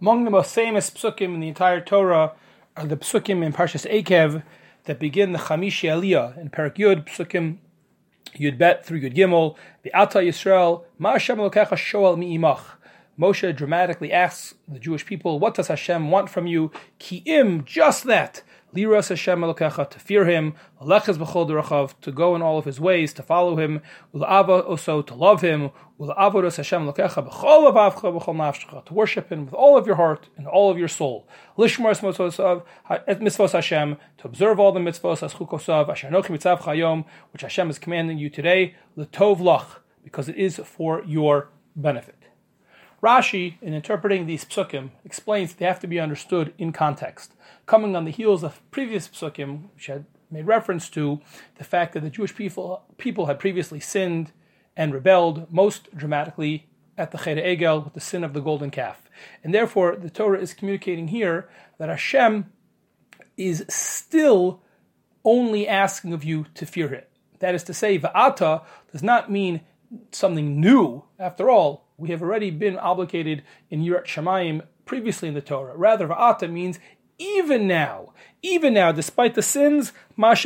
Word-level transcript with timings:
Among 0.00 0.24
the 0.24 0.30
most 0.30 0.54
famous 0.54 0.88
psukim 0.88 1.34
in 1.34 1.40
the 1.40 1.48
entire 1.48 1.82
Torah 1.82 2.32
are 2.74 2.86
the 2.86 2.96
psukim 2.96 3.44
in 3.44 3.52
Parshas 3.52 3.86
Ekev 3.86 4.42
that 4.84 4.98
begin 4.98 5.32
the 5.32 5.38
Chamishi 5.38 5.90
Aliyah 5.90 6.38
in 6.38 6.48
Perak 6.48 6.76
Yud, 6.76 7.06
psukim 7.06 7.58
Yud 8.34 8.56
Bet 8.56 8.86
through 8.86 9.02
Yud 9.02 9.14
Gimel, 9.14 9.56
Ata 9.92 10.20
Yisrael, 10.20 10.84
Ma 10.98 11.12
Hashem 11.12 11.36
Elokecha 11.36 11.72
Shoel 11.72 12.16
Mi'imach. 12.16 12.62
Moshe 13.18 13.54
dramatically 13.54 14.10
asks 14.10 14.54
the 14.66 14.78
Jewish 14.78 15.04
people, 15.04 15.38
What 15.38 15.52
does 15.52 15.68
Hashem 15.68 16.10
want 16.10 16.30
from 16.30 16.46
you? 16.46 16.72
Ki'im, 16.98 17.66
just 17.66 18.04
that. 18.04 18.42
Liras 18.74 19.08
Hashem 19.08 19.40
Elokecha, 19.40 19.90
to 19.90 19.98
fear 19.98 20.24
Him, 20.24 20.54
Alechaz 20.80 21.18
b'chol 21.18 21.48
derachav, 21.48 21.94
to 22.02 22.12
go 22.12 22.36
in 22.36 22.42
all 22.42 22.56
of 22.56 22.64
His 22.64 22.78
ways, 22.78 23.12
to 23.14 23.22
follow 23.22 23.56
Him, 23.56 23.80
Ula'ava 24.14 24.64
also, 24.64 25.02
to 25.02 25.14
love 25.14 25.40
Him, 25.40 25.70
Ula'avodas 25.98 26.56
Hashem 26.56 26.86
Elokecha, 26.86 27.28
b'chol 27.28 27.72
avavcha, 27.72 28.16
b'chol 28.16 28.36
nafshecha, 28.36 28.84
to 28.86 28.94
worship 28.94 29.30
Him 29.30 29.46
with 29.46 29.54
all 29.54 29.76
of 29.76 29.86
your 29.86 29.96
heart 29.96 30.28
and 30.36 30.46
all 30.46 30.70
of 30.70 30.78
your 30.78 30.86
soul. 30.86 31.26
Lishmar 31.58 31.98
mitzvos 32.00 33.52
Hashem, 33.52 33.96
to 34.18 34.26
observe 34.26 34.60
all 34.60 34.70
the 34.70 34.80
mitzvos 34.80 35.22
as 35.24 35.34
chukosav, 35.34 35.88
Ashanochi 35.88 36.26
mitzav 36.26 36.60
chayom, 36.60 37.04
which 37.32 37.42
Hashem 37.42 37.70
is 37.70 37.78
commanding 37.78 38.18
you 38.18 38.30
today, 38.30 38.76
L'tov 38.94 39.40
lach, 39.40 39.66
because 40.04 40.28
it 40.28 40.36
is 40.36 40.58
for 40.64 41.02
your 41.04 41.48
benefit. 41.74 42.14
Rashi, 43.02 43.54
in 43.62 43.72
interpreting 43.72 44.26
these 44.26 44.44
psukim, 44.44 44.90
explains 45.04 45.54
they 45.54 45.64
have 45.64 45.80
to 45.80 45.86
be 45.86 45.98
understood 45.98 46.52
in 46.58 46.70
context. 46.70 47.34
Coming 47.70 47.94
on 47.94 48.04
the 48.04 48.10
heels 48.10 48.42
of 48.42 48.60
previous 48.72 49.06
psukim, 49.06 49.72
which 49.76 49.86
had 49.86 50.04
made 50.28 50.44
reference 50.44 50.90
to 50.90 51.20
the 51.56 51.62
fact 51.62 51.94
that 51.94 52.00
the 52.00 52.10
Jewish 52.10 52.34
people, 52.34 52.82
people 52.98 53.26
had 53.26 53.38
previously 53.38 53.78
sinned 53.78 54.32
and 54.76 54.92
rebelled, 54.92 55.52
most 55.52 55.88
dramatically 55.96 56.66
at 56.98 57.12
the 57.12 57.18
Cheder 57.18 57.40
Egel 57.40 57.84
with 57.84 57.94
the 57.94 58.00
sin 58.00 58.24
of 58.24 58.32
the 58.32 58.40
golden 58.40 58.72
calf. 58.72 59.08
And 59.44 59.54
therefore, 59.54 59.94
the 59.94 60.10
Torah 60.10 60.40
is 60.40 60.52
communicating 60.52 61.06
here 61.06 61.48
that 61.78 61.88
Hashem 61.88 62.50
is 63.36 63.64
still 63.68 64.64
only 65.24 65.68
asking 65.68 66.12
of 66.12 66.24
you 66.24 66.46
to 66.54 66.66
fear 66.66 66.88
Him. 66.88 67.04
That 67.38 67.54
is 67.54 67.62
to 67.62 67.72
say, 67.72 68.00
Va'ata 68.00 68.64
does 68.90 69.04
not 69.04 69.30
mean 69.30 69.60
something 70.10 70.60
new. 70.60 71.04
After 71.20 71.48
all, 71.48 71.86
we 71.96 72.08
have 72.08 72.20
already 72.20 72.50
been 72.50 72.76
obligated 72.76 73.44
in 73.70 73.80
Yirat 73.84 74.06
Shamayim 74.06 74.62
previously 74.86 75.28
in 75.28 75.34
the 75.34 75.40
Torah. 75.40 75.76
Rather, 75.76 76.08
Va'ata 76.08 76.50
means 76.50 76.80
even 77.20 77.68
now, 77.68 78.12
even 78.42 78.72
now, 78.72 78.90
despite 78.90 79.34
the 79.34 79.42
sins, 79.42 79.92
what 80.16 80.42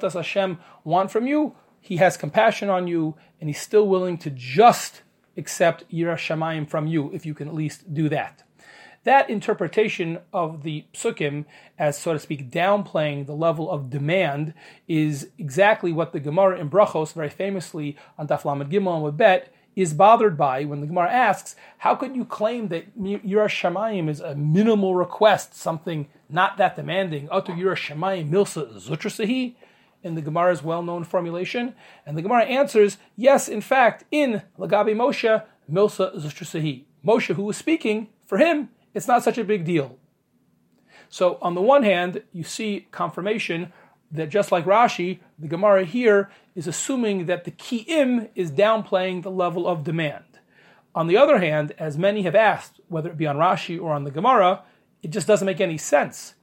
does 0.00 0.12
Hashem 0.14 0.58
want 0.84 1.10
from 1.10 1.26
you? 1.26 1.56
He 1.80 1.96
has 1.96 2.16
compassion 2.18 2.68
on 2.68 2.86
you, 2.86 3.16
and 3.40 3.48
He's 3.48 3.60
still 3.60 3.88
willing 3.88 4.18
to 4.18 4.30
just 4.30 5.00
accept 5.36 5.90
Yirat 5.90 6.18
Shamayim 6.18 6.68
from 6.68 6.86
you, 6.86 7.10
if 7.12 7.24
you 7.24 7.32
can 7.32 7.48
at 7.48 7.54
least 7.54 7.92
do 7.94 8.10
that. 8.10 8.44
That 9.04 9.30
interpretation 9.30 10.18
of 10.30 10.62
the 10.62 10.84
psukim 10.92 11.46
as, 11.78 11.96
so 11.96 12.12
to 12.12 12.18
speak, 12.18 12.50
downplaying 12.50 13.24
the 13.24 13.34
level 13.34 13.70
of 13.70 13.88
demand 13.88 14.52
is 14.86 15.30
exactly 15.38 15.90
what 15.90 16.12
the 16.12 16.20
Gemara 16.20 16.58
in 16.58 16.68
Brachos, 16.68 17.14
very 17.14 17.30
famously 17.30 17.96
on 18.18 18.28
Daf 18.28 18.44
Lamed 18.44 18.70
Gimel 18.70 19.08
and 19.08 19.16
Bet, 19.16 19.54
is 19.76 19.94
bothered 19.94 20.36
by 20.36 20.64
when 20.64 20.80
the 20.80 20.86
Gemara 20.86 21.10
asks, 21.10 21.56
how 21.78 21.94
could 21.94 22.16
you 22.16 22.24
claim 22.24 22.68
that 22.68 22.98
Yiras 22.98 23.48
Shamayim 23.48 24.08
is 24.08 24.20
a 24.20 24.34
minimal 24.34 24.94
request, 24.94 25.54
something 25.54 26.08
not 26.28 26.56
that 26.58 26.76
demanding? 26.76 27.28
Atu 27.28 27.56
Yiras 27.56 27.76
Shamayim 27.76 28.28
milsa 28.30 28.72
zutrasahi? 28.74 29.54
In 30.02 30.14
the 30.14 30.22
Gemara's 30.22 30.62
well-known 30.62 31.04
formulation, 31.04 31.74
and 32.06 32.16
the 32.16 32.22
Gemara 32.22 32.44
answers, 32.44 32.96
yes, 33.16 33.48
in 33.48 33.60
fact, 33.60 34.04
in 34.10 34.40
Lagabi 34.58 34.94
Moshe 34.96 35.42
milsa 35.70 36.16
zutrasahi. 36.16 36.84
Moshe, 37.04 37.34
who 37.34 37.42
was 37.42 37.58
speaking, 37.58 38.08
for 38.24 38.38
him, 38.38 38.70
it's 38.94 39.06
not 39.06 39.22
such 39.22 39.36
a 39.36 39.44
big 39.44 39.66
deal. 39.66 39.98
So, 41.10 41.38
on 41.42 41.54
the 41.54 41.60
one 41.60 41.82
hand, 41.82 42.22
you 42.32 42.44
see 42.44 42.86
confirmation 42.90 43.74
that 44.10 44.30
just 44.30 44.50
like 44.50 44.64
Rashi, 44.64 45.20
the 45.38 45.48
Gemara 45.48 45.84
here 45.84 46.30
is 46.60 46.66
assuming 46.66 47.24
that 47.24 47.44
the 47.44 47.50
ki'im 47.50 48.28
is 48.34 48.50
downplaying 48.50 49.22
the 49.22 49.30
level 49.30 49.66
of 49.66 49.82
demand. 49.82 50.38
On 50.94 51.06
the 51.06 51.16
other 51.16 51.38
hand, 51.38 51.72
as 51.78 51.96
many 51.96 52.20
have 52.24 52.34
asked, 52.34 52.82
whether 52.86 53.08
it 53.08 53.16
be 53.16 53.26
on 53.26 53.38
Rashi 53.38 53.80
or 53.80 53.94
on 53.94 54.04
the 54.04 54.10
Gemara, 54.10 54.62
it 55.02 55.10
just 55.10 55.26
doesn't 55.26 55.46
make 55.46 55.62
any 55.62 55.78
sense. 55.78 56.34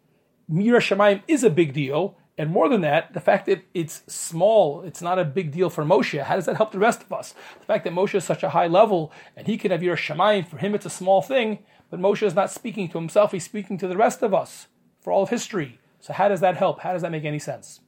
Mira 0.50 0.79
Shemaim 0.79 1.22
is 1.28 1.44
a 1.44 1.51
big 1.51 1.72
deal, 1.72 2.17
and 2.35 2.50
more 2.50 2.67
than 2.67 2.81
that, 2.81 3.13
the 3.13 3.19
fact 3.19 3.45
that 3.45 3.63
it's 3.75 4.01
small, 4.07 4.81
it's 4.81 5.03
not 5.03 5.19
a 5.19 5.23
big 5.23 5.51
deal 5.51 5.69
for 5.69 5.85
Moshe. 5.85 6.19
How 6.23 6.34
does 6.34 6.47
that 6.47 6.57
help 6.57 6.72
the 6.72 6.79
rest 6.79 7.03
of 7.03 7.13
us? 7.13 7.35
The 7.59 7.66
fact 7.67 7.84
that 7.84 7.94
Moshe 7.94 8.16
is 8.16 8.23
such 8.23 8.41
a 8.41 8.49
high 8.49 8.66
level 8.66 9.11
and 9.35 9.45
he 9.45 9.55
can 9.55 9.69
have 9.69 9.81
Yira 9.81 9.95
Shemaim, 9.95 10.47
for 10.47 10.57
him 10.57 10.73
it's 10.73 10.88
a 10.88 10.89
small 10.89 11.22
thing, 11.22 11.59
but 11.91 11.99
Moshe 11.99 12.25
is 12.25 12.34
not 12.34 12.49
speaking 12.49 12.89
to 12.89 12.97
himself, 12.97 13.34
he's 13.34 13.45
speaking 13.45 13.78
to 13.78 13.88
the 13.88 13.95
rest 13.95 14.23
of 14.23 14.34
us 14.34 14.66
for 14.99 15.13
all 15.13 15.22
of 15.22 15.29
history. 15.29 15.79
So, 15.99 16.11
how 16.11 16.28
does 16.28 16.39
that 16.39 16.57
help? 16.57 16.79
How 16.79 16.94
does 16.94 17.03
that 17.03 17.11
make 17.11 17.23
any 17.23 17.38
sense? 17.38 17.81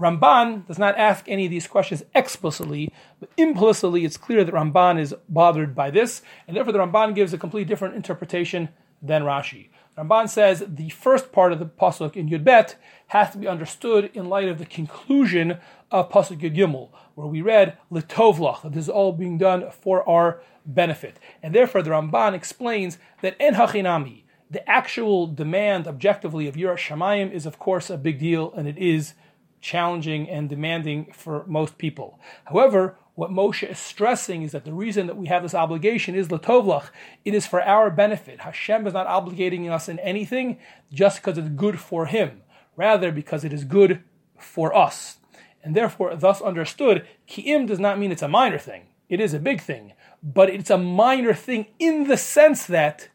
Ramban 0.00 0.66
does 0.66 0.78
not 0.78 0.96
ask 0.96 1.28
any 1.28 1.44
of 1.44 1.50
these 1.50 1.66
questions 1.66 2.02
explicitly, 2.14 2.90
but 3.20 3.28
implicitly 3.36 4.04
it's 4.04 4.16
clear 4.16 4.44
that 4.44 4.54
Ramban 4.54 4.98
is 4.98 5.14
bothered 5.28 5.74
by 5.74 5.90
this, 5.90 6.22
and 6.48 6.56
therefore 6.56 6.72
the 6.72 6.78
Ramban 6.78 7.14
gives 7.14 7.34
a 7.34 7.38
completely 7.38 7.68
different 7.68 7.94
interpretation 7.94 8.70
than 9.02 9.22
Rashi. 9.22 9.68
Ramban 9.98 10.30
says 10.30 10.64
the 10.66 10.88
first 10.88 11.32
part 11.32 11.52
of 11.52 11.58
the 11.58 11.66
pasuk 11.66 12.16
in 12.16 12.30
Yud 12.30 12.44
Bet 12.44 12.76
has 13.08 13.30
to 13.32 13.38
be 13.38 13.46
understood 13.46 14.10
in 14.14 14.30
light 14.30 14.48
of 14.48 14.58
the 14.58 14.64
conclusion 14.64 15.58
of 15.90 16.10
pasuk 16.10 16.40
Yud 16.40 16.56
Gimel, 16.56 16.88
where 17.14 17.26
we 17.26 17.42
read 17.42 17.76
Litovlach, 17.92 18.62
that 18.62 18.72
this 18.72 18.84
is 18.84 18.88
all 18.88 19.12
being 19.12 19.36
done 19.36 19.70
for 19.70 20.08
our 20.08 20.40
benefit, 20.64 21.18
and 21.42 21.54
therefore 21.54 21.82
the 21.82 21.90
Ramban 21.90 22.32
explains 22.32 22.96
that 23.20 23.36
en 23.38 23.54
hachinami, 23.54 24.22
the 24.50 24.68
actual 24.68 25.26
demand 25.26 25.86
objectively 25.86 26.48
of 26.48 26.56
Yiras 26.56 26.78
Shamayim 26.78 27.30
is 27.30 27.44
of 27.44 27.58
course 27.58 27.90
a 27.90 27.98
big 27.98 28.18
deal, 28.18 28.52
and 28.54 28.66
it 28.66 28.78
is 28.78 29.12
challenging 29.60 30.28
and 30.28 30.48
demanding 30.48 31.12
for 31.12 31.44
most 31.46 31.78
people. 31.78 32.18
However, 32.44 32.96
what 33.14 33.30
Moshe 33.30 33.68
is 33.68 33.78
stressing 33.78 34.42
is 34.42 34.52
that 34.52 34.64
the 34.64 34.72
reason 34.72 35.06
that 35.06 35.16
we 35.16 35.26
have 35.26 35.42
this 35.42 35.54
obligation 35.54 36.14
is 36.14 36.28
latovlach. 36.28 36.88
It 37.24 37.34
is 37.34 37.46
for 37.46 37.62
our 37.62 37.90
benefit. 37.90 38.40
Hashem 38.40 38.86
is 38.86 38.94
not 38.94 39.06
obligating 39.06 39.70
us 39.70 39.88
in 39.88 39.98
anything 39.98 40.58
just 40.92 41.18
because 41.20 41.36
it's 41.36 41.48
good 41.50 41.78
for 41.78 42.06
Him, 42.06 42.42
rather 42.76 43.12
because 43.12 43.44
it 43.44 43.52
is 43.52 43.64
good 43.64 44.02
for 44.38 44.74
us. 44.74 45.18
And 45.62 45.76
therefore, 45.76 46.16
thus 46.16 46.40
understood, 46.40 47.06
ki'im 47.28 47.66
does 47.66 47.78
not 47.78 47.98
mean 47.98 48.12
it's 48.12 48.22
a 48.22 48.28
minor 48.28 48.58
thing. 48.58 48.86
It 49.10 49.20
is 49.20 49.34
a 49.34 49.38
big 49.38 49.60
thing, 49.60 49.92
but 50.22 50.48
it's 50.48 50.70
a 50.70 50.78
minor 50.78 51.34
thing 51.34 51.66
in 51.78 52.04
the 52.04 52.16
sense 52.16 52.64
that 52.66 53.10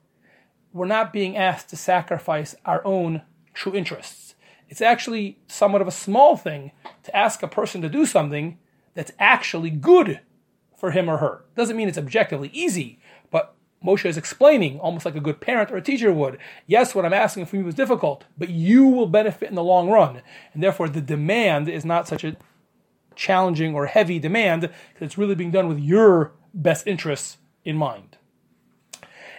we're 0.72 0.86
not 0.86 1.14
being 1.14 1.38
asked 1.38 1.70
to 1.70 1.78
sacrifice 1.78 2.54
our 2.66 2.86
own 2.86 3.22
true 3.54 3.74
interests 3.74 4.25
it's 4.70 4.82
actually 4.82 5.40
somewhat 5.48 5.82
of 5.82 5.88
a 5.88 5.92
small 5.92 6.36
thing 6.36 6.72
to 7.04 7.16
ask 7.16 7.44
a 7.44 7.48
person 7.48 7.82
to 7.82 7.90
do 7.90 8.06
something 8.06 8.58
that's 8.94 9.12
actually 9.20 9.70
good 9.70 10.22
for 10.78 10.92
him 10.92 11.10
or 11.10 11.18
her. 11.18 11.46
Doesn't 11.56 11.78
mean 11.78 11.88
it's 11.88 11.98
objectively 11.98 12.50
easy, 12.54 13.00
but 13.32 13.56
Moshe 13.84 14.06
is 14.06 14.18
explaining, 14.18 14.80
almost 14.80 15.06
like 15.06 15.16
a 15.16 15.22
good 15.22 15.42
parent 15.42 15.72
or 15.72 15.78
a 15.78 15.82
teacher 15.82 16.12
would. 16.12 16.38
Yes, 16.66 16.96
what 16.96 17.06
I'm 17.06 17.14
asking 17.14 17.46
from 17.46 17.60
you 17.60 17.68
is 17.68 17.76
difficult, 17.76 18.26
but 18.38 18.50
you 18.50 18.88
will 18.88 19.08
benefit 19.08 19.50
in 19.50 19.56
the 19.56 19.64
long 19.64 19.90
run. 19.90 20.22
And 20.54 20.64
therefore, 20.64 20.90
the 20.90 21.02
demand 21.02 21.70
is 21.70 21.86
not 21.86 22.08
such 22.08 22.24
a 22.24 22.38
challenging 23.16 23.76
or 23.76 23.86
heavy 23.86 24.20
demand 24.20 24.62
because 24.62 25.06
it's 25.06 25.18
really 25.18 25.36
being 25.36 25.52
done 25.52 25.68
with 25.68 25.80
your 25.80 26.34
best 26.54 26.88
interests 26.88 27.38
in 27.64 27.78
mind. 27.78 28.18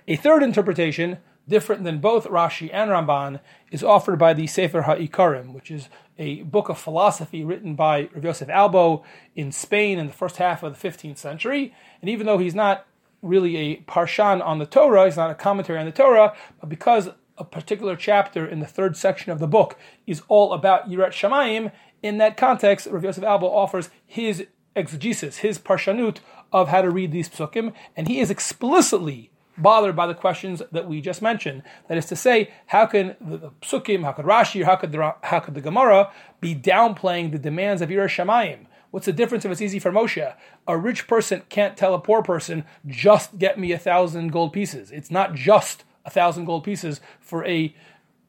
A 0.09 0.17
third 0.17 0.43
interpretation 0.43 1.19
different 1.49 1.85
than 1.85 1.99
both 1.99 2.27
Rashi 2.27 2.71
and 2.73 2.91
Ramban, 2.91 3.41
is 3.71 3.83
offered 3.83 4.19
by 4.19 4.33
the 4.33 4.47
Sefer 4.47 4.83
HaIkarim, 4.83 5.53
which 5.53 5.71
is 5.71 5.89
a 6.19 6.43
book 6.43 6.69
of 6.69 6.79
philosophy 6.79 7.45
written 7.45 7.75
by 7.75 8.09
Rav 8.15 8.25
Yosef 8.25 8.49
Albo 8.49 9.05
in 9.35 9.53
Spain 9.53 9.99
in 9.99 10.07
the 10.07 10.13
first 10.13 10.37
half 10.37 10.63
of 10.63 10.79
the 10.79 10.89
15th 10.89 11.19
century. 11.19 11.75
And 12.01 12.09
even 12.09 12.27
though 12.27 12.39
he's 12.39 12.55
not 12.55 12.87
really 13.23 13.57
a 13.57 13.77
parshan 13.83 14.45
on 14.45 14.59
the 14.59 14.67
Torah, 14.67 15.05
he's 15.05 15.17
not 15.17 15.31
a 15.31 15.35
commentary 15.35 15.79
on 15.79 15.87
the 15.87 15.93
Torah, 15.93 16.35
but 16.61 16.69
because 16.69 17.11
a 17.39 17.45
particular 17.45 17.97
chapter 17.97 18.47
in 18.47 18.61
the 18.61 18.67
third 18.67 18.97
section 18.97 19.31
of 19.31 19.39
the 19.39 19.47
book 19.47 19.77
is 20.07 20.23
all 20.29 20.53
about 20.53 20.89
Yirat 20.89 21.09
Shamayim, 21.09 21.73
in 22.03 22.19
that 22.19 22.37
context, 22.37 22.87
Rav 22.87 23.03
Yosef 23.03 23.25
Albo 23.25 23.47
offers 23.47 23.91
his 24.07 24.47
exegesis, 24.75 25.39
his 25.39 25.59
parshanut 25.59 26.19
of 26.53 26.69
how 26.69 26.83
to 26.83 26.91
read 26.91 27.11
these 27.11 27.29
psukim, 27.29 27.73
and 27.97 28.07
he 28.07 28.21
is 28.21 28.31
explicitly 28.31 29.31
bothered 29.59 29.97
by 29.97 30.07
the 30.07 30.15
questions 30.15 30.63
that 30.73 30.89
we 30.89 31.01
just 31.01 31.23
mentioned. 31.23 31.63
That 31.89 31.99
is 31.99 32.07
to 32.07 32.17
say, 32.17 32.51
how 32.67 32.87
can 32.87 33.17
the, 33.21 33.37
the 33.39 33.51
psukim, 33.63 34.05
how 34.05 34.13
could 34.13 34.27
Rashi, 34.27 34.65
how 34.65 34.77
could 34.77 34.93
the 34.93 35.15
how 35.23 35.41
could 35.41 35.55
the 35.55 35.61
Gemara 35.61 36.11
be 36.41 36.55
downplaying 36.55 37.33
the 37.33 37.39
demands 37.39 37.83
of 37.83 37.89
Yiras 37.89 38.09
Shamayim? 38.09 38.67
What's 38.91 39.07
the 39.07 39.13
difference 39.13 39.45
if 39.45 39.51
it's 39.51 39.61
easy 39.61 39.79
for 39.79 39.91
Moshe? 39.91 40.35
A 40.67 40.79
rich 40.79 41.07
person 41.07 41.43
can't 41.49 41.77
tell 41.77 41.95
a 41.95 41.99
poor 41.99 42.23
person, 42.23 42.65
just 42.87 43.39
get 43.39 43.59
me 43.59 43.73
a 43.73 43.79
thousand 43.79 44.33
gold 44.33 44.53
pieces. 44.53 44.91
It's 44.91 45.11
not 45.11 45.35
just 45.35 45.85
a 46.05 46.11
thousand 46.11 46.45
gold 46.47 46.65
pieces 46.65 47.01
for 47.21 47.45
a 47.45 47.75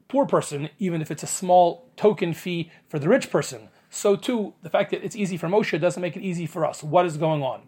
poor 0.08 0.26
person, 0.26 0.70
even 0.80 1.02
if 1.02 1.12
it's 1.12 1.24
a 1.24 1.28
small 1.28 1.90
token 1.96 2.34
fee 2.34 2.72
for 2.88 3.00
the 3.00 3.08
rich 3.08 3.30
person. 3.30 3.70
So 3.90 4.16
too, 4.16 4.56
the 4.62 4.70
fact 4.70 4.92
that 4.92 5.04
it's 5.04 5.16
easy 5.16 5.38
for 5.38 5.48
Moshe 5.48 5.80
doesn't 5.80 6.02
make 6.02 6.18
it 6.18 6.24
easy 6.24 6.46
for 6.46 6.66
us. 6.66 6.84
What 6.84 7.06
is 7.06 7.18
going 7.18 7.44
on? 7.44 7.62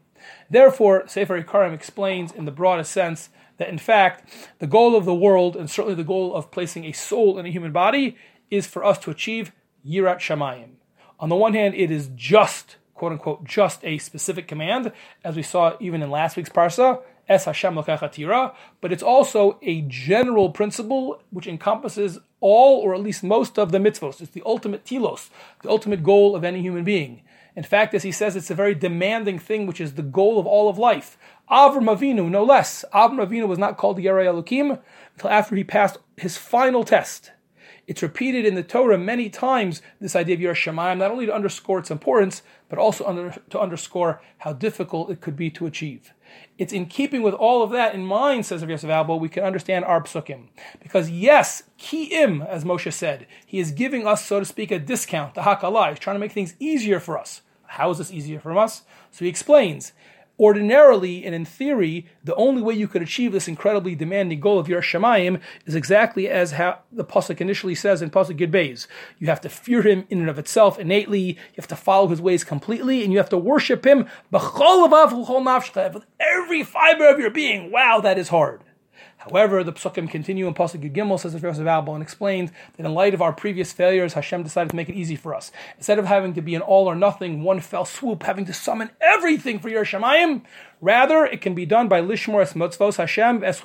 Therefore, 0.50 1.08
Sefer 1.08 1.42
Ikarim 1.42 1.74
explains 1.74 2.32
in 2.32 2.46
the 2.46 2.52
broadest 2.52 2.92
sense 2.92 3.30
that 3.60 3.70
in 3.70 3.78
fact 3.78 4.28
the 4.58 4.68
goal 4.68 4.96
of 4.96 5.06
the 5.06 5.14
world, 5.14 5.56
and 5.56 5.70
certainly 5.70 5.96
the 5.96 6.04
goal 6.04 6.34
of 6.34 6.50
placing 6.50 6.86
a 6.86 6.92
soul 6.92 7.38
in 7.38 7.46
a 7.46 7.52
human 7.52 7.72
body, 7.72 8.18
is 8.50 8.66
for 8.66 8.84
us 8.84 8.98
to 8.98 9.12
achieve 9.12 9.52
Yirat 9.88 10.18
Shamayim. 10.18 10.72
On 11.20 11.30
the 11.30 11.36
one 11.36 11.54
hand, 11.54 11.76
it 11.76 11.92
is 11.92 12.10
just, 12.16 12.78
quote 12.96 13.12
unquote, 13.12 13.44
just 13.44 13.84
a 13.84 14.00
specific 14.00 14.48
command, 14.48 14.92
as 15.24 15.36
we 15.36 15.44
saw 15.44 15.76
even 15.80 16.02
in 16.02 16.10
last 16.10 16.36
week's 16.36 16.50
Parsa, 16.50 17.02
Es 17.28 17.46
Hashem 17.46 17.80
Tira, 18.12 18.56
but 18.82 18.92
it's 18.92 19.04
also 19.04 19.60
a 19.62 19.82
general 19.82 20.50
principle 20.50 21.22
which 21.30 21.46
encompasses 21.46 22.18
all 22.40 22.80
or 22.80 22.96
at 22.96 23.02
least 23.02 23.24
most 23.24 23.60
of 23.60 23.72
the 23.72 23.78
mitzvos. 23.78 24.20
It's 24.20 24.32
the 24.32 24.42
ultimate 24.46 24.84
telos, 24.84 25.30
the 25.62 25.70
ultimate 25.70 26.02
goal 26.02 26.36
of 26.36 26.44
any 26.44 26.62
human 26.62 26.84
being. 26.84 27.22
In 27.56 27.64
fact, 27.64 27.94
as 27.94 28.04
he 28.04 28.12
says, 28.12 28.36
it's 28.36 28.50
a 28.50 28.56
very 28.56 28.74
demanding 28.74 29.38
thing, 29.38 29.68
which 29.68 29.82
is 29.82 29.94
the 29.94 30.02
goal 30.02 30.40
of 30.40 30.48
all 30.48 30.70
of 30.70 30.78
life. 30.78 31.18
Avram 31.50 31.86
Avinu, 31.86 32.30
no 32.30 32.44
less. 32.44 32.86
Avram 32.94 33.26
Avinu 33.26 33.48
was 33.48 33.58
not 33.58 33.78
called 33.78 33.98
Yerei 33.98 34.26
Elokim 34.26 34.80
until 35.16 35.30
after 35.30 35.56
he 35.56 35.64
passed 35.64 35.98
his 36.18 36.38
final 36.38 36.84
test. 36.84 37.32
It's 37.88 38.04
repeated 38.04 38.46
in 38.46 38.54
the 38.54 38.62
Torah 38.62 39.00
many 39.00 39.32
times, 39.32 39.82
this 40.00 40.16
idea 40.16 40.36
of 40.36 40.42
Yiras 40.42 40.64
Shamayim, 40.64 41.00
not 41.00 41.10
only 41.10 41.26
to 41.26 41.34
underscore 41.34 41.80
its 41.80 41.90
importance, 41.90 42.44
but 42.70 42.78
also 42.78 43.04
under, 43.04 43.36
to 43.50 43.60
underscore 43.60 44.22
how 44.38 44.54
difficult 44.54 45.10
it 45.10 45.22
could 45.22 45.36
be 45.36 45.50
to 45.50 45.66
achieve. 45.66 46.14
It's 46.60 46.72
in 46.72 46.86
keeping 46.86 47.24
with 47.24 47.34
all 47.34 47.64
of 47.64 47.72
that 47.72 47.96
in 47.96 48.06
mind, 48.06 48.46
says 48.46 48.62
Rav 48.62 48.70
Yosef 48.70 48.92
Albo, 48.92 49.16
we 49.16 49.28
can 49.28 49.44
understand 49.44 49.86
our 49.86 50.04
psukim. 50.04 50.50
Because 50.80 51.10
yes, 51.10 51.64
ki'im, 51.80 52.48
as 52.48 52.64
Moshe 52.64 52.94
said, 52.94 53.26
he 53.44 53.58
is 53.58 53.72
giving 53.72 54.06
us, 54.06 54.24
so 54.24 54.38
to 54.38 54.46
speak, 54.46 54.70
a 54.70 54.78
discount, 54.78 55.34
the 55.34 55.42
hakalah. 55.42 55.90
He's 55.90 55.98
trying 55.98 56.16
to 56.16 56.20
make 56.20 56.32
things 56.32 56.54
easier 56.60 57.00
for 57.00 57.18
us. 57.18 57.42
How 57.66 57.90
is 57.90 57.98
this 57.98 58.12
easier 58.12 58.40
for 58.40 58.56
us? 58.56 58.84
So 59.10 59.26
he 59.26 59.30
explains 59.30 59.94
ordinarily 60.40 61.26
and 61.26 61.36
in 61.36 61.46
theory, 61.46 62.08
the 62.24 62.36
only 62.36 62.62
way 62.62 62.74
you 62.74 62.88
could 62.88 63.02
achieve 63.02 63.32
this 63.32 63.48
incredibly 63.48 63.96
demanding 63.96 64.40
goal 64.40 64.58
of 64.60 64.70
your 64.70 64.82
Shemayim 64.82 65.42
is 65.66 65.76
exactly 65.76 66.30
as 66.30 66.52
how 66.54 66.80
the 66.92 67.04
pasuk 67.04 67.42
initially 67.42 67.76
says 67.76 68.02
in 68.02 68.10
pasuk 68.10 68.38
Gid 68.38 68.52
Beis. 68.52 68.88
You 69.18 69.28
have 69.28 69.42
to 69.42 69.50
fear 69.50 69.82
him 69.82 70.06
in 70.10 70.20
and 70.20 70.30
of 70.30 70.40
itself 70.40 70.80
innately. 70.80 71.22
You 71.22 71.56
have 71.58 71.68
to 71.68 71.76
follow 71.76 72.08
his 72.08 72.22
ways 72.22 72.44
completely, 72.44 73.04
and 73.04 73.12
you 73.12 73.18
have 73.18 73.30
to 73.30 73.38
worship 73.38 73.86
him 73.86 74.08
with 74.32 74.44
every 76.20 76.64
fiber 76.64 77.10
of 77.10 77.20
your 77.20 77.32
being. 77.32 77.72
Wow, 77.72 78.00
that 78.02 78.18
is 78.18 78.30
hard. 78.30 78.64
However, 79.20 79.66
the 79.66 79.74
psukim 79.74 80.10
continue 80.10 80.48
in 80.48 80.54
Pasuk 80.54 80.94
Gimel, 80.94 81.20
says 81.20 81.34
the 81.34 81.40
Yosef 81.40 81.68
Albo, 81.68 81.94
and 81.94 82.02
explains 82.02 82.52
that 82.78 82.86
in 82.86 82.94
light 82.94 83.14
of 83.14 83.22
our 83.22 83.34
previous 83.34 83.74
failures, 83.74 84.14
Hashem 84.14 84.44
decided 84.44 84.70
to 84.70 84.78
make 84.78 84.88
it 84.88 84.96
easy 84.96 85.18
for 85.18 85.36
us. 85.36 85.52
Instead 85.76 86.00
of 86.00 86.06
having 86.06 86.34
to 86.36 86.42
be 86.42 86.56
an 86.56 86.62
all 86.62 86.88
or 86.88 86.96
nothing, 86.96 87.44
one 87.44 87.60
fell 87.60 87.84
swoop, 87.84 88.24
having 88.24 88.46
to 88.46 88.54
summon 88.54 88.92
everything 89.02 89.60
for 89.60 89.68
your 89.68 89.84
Shemayim, 89.84 90.44
rather 90.80 91.26
it 91.26 91.42
can 91.42 91.54
be 91.54 91.66
done 91.66 91.90
by 91.90 92.02
Lishmor 92.02 92.42
es 92.42 92.54
mitzvos 92.54 92.96
Hashem 92.96 93.44
es 93.44 93.60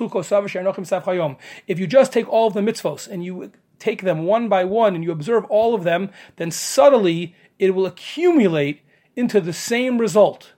If 1.67 1.79
you 1.79 1.87
just 1.87 2.11
take 2.11 2.27
all 2.27 2.47
of 2.47 2.53
the 2.53 2.59
mitzvos 2.59 3.07
and 3.07 3.23
you 3.23 3.53
take 3.79 4.01
them 4.01 4.23
one 4.23 4.49
by 4.49 4.65
one 4.65 4.93
and 4.93 5.05
you 5.05 5.11
observe 5.13 5.45
all 5.45 5.73
of 5.73 5.85
them, 5.85 6.09
then 6.35 6.51
subtly 6.51 7.33
it 7.59 7.73
will 7.73 7.85
accumulate 7.85 8.81
into 9.15 9.39
the 9.39 9.53
same 9.53 9.99
result 9.99 10.51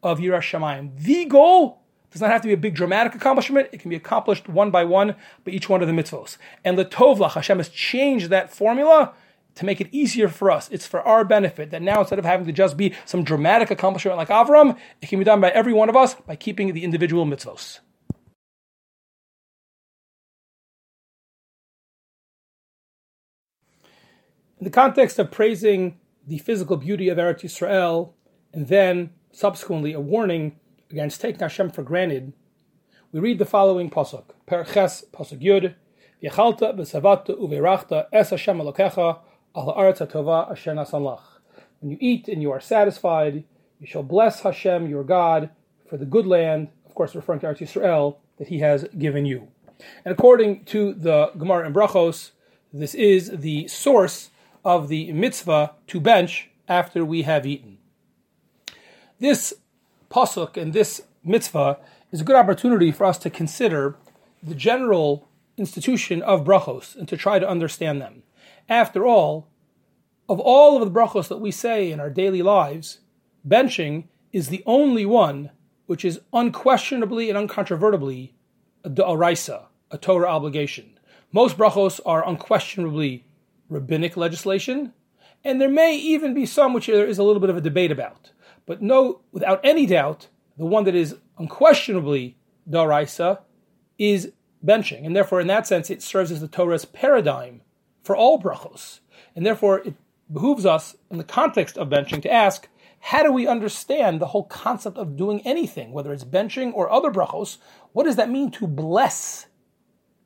of 0.00 0.20
Yiras 0.20 0.42
Shamayim. 0.42 0.96
The 0.96 1.24
goal 1.24 1.83
does 2.14 2.20
not 2.20 2.30
have 2.30 2.42
to 2.42 2.46
be 2.46 2.54
a 2.54 2.56
big 2.56 2.76
dramatic 2.76 3.12
accomplishment. 3.16 3.68
It 3.72 3.80
can 3.80 3.90
be 3.90 3.96
accomplished 3.96 4.48
one 4.48 4.70
by 4.70 4.84
one 4.84 5.16
by 5.44 5.50
each 5.50 5.68
one 5.68 5.82
of 5.82 5.88
the 5.88 5.92
mitzvos. 5.92 6.36
And 6.64 6.78
the 6.78 6.84
Tovlach, 6.84 7.32
Hashem 7.32 7.58
has 7.58 7.68
changed 7.68 8.30
that 8.30 8.54
formula 8.54 9.14
to 9.56 9.64
make 9.64 9.80
it 9.80 9.88
easier 9.90 10.28
for 10.28 10.48
us. 10.48 10.68
It's 10.70 10.86
for 10.86 11.02
our 11.02 11.24
benefit 11.24 11.72
that 11.72 11.82
now 11.82 11.98
instead 11.98 12.20
of 12.20 12.24
having 12.24 12.46
to 12.46 12.52
just 12.52 12.76
be 12.76 12.94
some 13.04 13.24
dramatic 13.24 13.72
accomplishment 13.72 14.16
like 14.16 14.28
Avram, 14.28 14.78
it 15.02 15.08
can 15.08 15.18
be 15.18 15.24
done 15.24 15.40
by 15.40 15.50
every 15.50 15.72
one 15.72 15.88
of 15.88 15.96
us 15.96 16.14
by 16.14 16.36
keeping 16.36 16.72
the 16.72 16.84
individual 16.84 17.26
mitzvos. 17.26 17.80
In 24.60 24.64
the 24.64 24.70
context 24.70 25.18
of 25.18 25.32
praising 25.32 25.98
the 26.24 26.38
physical 26.38 26.76
beauty 26.76 27.08
of 27.08 27.18
Eretz 27.18 27.40
Yisrael, 27.40 28.12
and 28.52 28.68
then 28.68 29.10
subsequently 29.32 29.92
a 29.92 30.00
warning 30.00 30.60
against 30.94 31.20
taking 31.20 31.40
Hashem 31.40 31.70
for 31.70 31.82
granted, 31.82 32.32
we 33.10 33.18
read 33.18 33.40
the 33.40 33.44
following 33.44 33.90
pasuk: 33.90 34.26
Perek 34.46 34.72
Ches 34.72 35.04
pasuk 35.12 35.42
Yud, 35.42 35.74
V'yachalta 36.22 36.72
v'savata 36.76 37.36
uve'rachta 37.36 38.06
es 38.12 38.30
Hashem 38.30 38.58
Elokecha 38.58 39.18
al 39.56 39.74
haaretz 39.74 39.98
hatova 39.98 40.52
asher 40.52 40.72
nasan 40.72 41.20
When 41.80 41.90
you 41.90 41.98
eat 42.00 42.28
and 42.28 42.40
you 42.40 42.52
are 42.52 42.60
satisfied, 42.60 43.42
you 43.80 43.86
shall 43.88 44.04
bless 44.04 44.42
Hashem 44.42 44.88
your 44.88 45.02
God 45.02 45.50
for 45.90 45.96
the 45.96 46.04
good 46.04 46.28
land, 46.28 46.68
of 46.86 46.94
course 46.94 47.16
referring 47.16 47.40
to 47.40 47.46
Eretz 47.46 47.58
Yisrael, 47.58 48.18
that 48.38 48.46
He 48.46 48.60
has 48.60 48.84
given 48.96 49.26
you. 49.26 49.48
And 50.04 50.12
according 50.12 50.64
to 50.66 50.94
the 50.94 51.32
Gemara 51.36 51.66
and 51.66 51.74
Brachos, 51.74 52.30
this 52.72 52.94
is 52.94 53.30
the 53.30 53.66
source 53.66 54.30
of 54.64 54.86
the 54.86 55.12
mitzvah 55.12 55.72
to 55.88 56.00
bench 56.00 56.50
after 56.68 57.04
we 57.04 57.22
have 57.22 57.46
eaten. 57.46 57.78
This 59.18 59.54
pasuk 60.14 60.56
and 60.56 60.72
this 60.72 61.02
mitzvah 61.24 61.78
is 62.12 62.20
a 62.20 62.24
good 62.24 62.36
opportunity 62.36 62.92
for 62.92 63.04
us 63.04 63.18
to 63.18 63.28
consider 63.28 63.96
the 64.40 64.54
general 64.54 65.28
institution 65.56 66.22
of 66.22 66.44
brachos 66.44 66.94
and 66.94 67.08
to 67.08 67.16
try 67.16 67.40
to 67.40 67.48
understand 67.48 68.00
them. 68.00 68.22
After 68.68 69.04
all, 69.04 69.48
of 70.28 70.38
all 70.38 70.80
of 70.80 70.84
the 70.84 71.00
brachos 71.00 71.28
that 71.28 71.40
we 71.40 71.50
say 71.50 71.90
in 71.90 71.98
our 71.98 72.10
daily 72.10 72.42
lives, 72.42 73.00
benching 73.46 74.04
is 74.32 74.48
the 74.48 74.62
only 74.66 75.04
one 75.04 75.50
which 75.86 76.04
is 76.04 76.20
unquestionably 76.32 77.28
and 77.28 77.36
uncontrovertibly 77.36 78.34
a 78.84 78.90
da'araisa, 78.90 79.64
a 79.90 79.98
Torah 79.98 80.28
obligation. 80.28 80.98
Most 81.32 81.58
brachos 81.58 82.00
are 82.06 82.26
unquestionably 82.26 83.26
rabbinic 83.68 84.16
legislation, 84.16 84.92
and 85.42 85.60
there 85.60 85.68
may 85.68 85.96
even 85.96 86.34
be 86.34 86.46
some 86.46 86.72
which 86.72 86.86
there 86.86 87.06
is 87.06 87.18
a 87.18 87.24
little 87.24 87.40
bit 87.40 87.50
of 87.50 87.56
a 87.56 87.60
debate 87.60 87.90
about. 87.90 88.30
But 88.66 88.82
no, 88.82 89.20
without 89.32 89.60
any 89.62 89.86
doubt, 89.86 90.28
the 90.56 90.66
one 90.66 90.84
that 90.84 90.94
is 90.94 91.16
unquestionably 91.38 92.36
daraisa 92.68 93.40
is 93.98 94.32
benching, 94.64 95.04
and 95.04 95.14
therefore, 95.14 95.40
in 95.40 95.46
that 95.48 95.66
sense, 95.66 95.90
it 95.90 96.02
serves 96.02 96.32
as 96.32 96.40
the 96.40 96.48
Torah's 96.48 96.84
paradigm 96.84 97.60
for 98.02 98.16
all 98.16 98.40
brachos, 98.40 99.00
and 99.36 99.44
therefore, 99.44 99.80
it 99.80 99.94
behooves 100.32 100.64
us, 100.64 100.96
in 101.10 101.18
the 101.18 101.24
context 101.24 101.76
of 101.76 101.88
benching, 101.88 102.22
to 102.22 102.32
ask. 102.32 102.68
How 103.00 103.22
do 103.22 103.30
we 103.30 103.46
understand 103.46 104.18
the 104.18 104.28
whole 104.28 104.44
concept 104.44 104.96
of 104.96 105.14
doing 105.14 105.42
anything, 105.42 105.92
whether 105.92 106.10
it's 106.10 106.24
benching 106.24 106.72
or 106.72 106.90
other 106.90 107.10
brachos? 107.10 107.58
What 107.92 108.04
does 108.04 108.16
that 108.16 108.30
mean 108.30 108.50
to 108.52 108.66
bless 108.66 109.46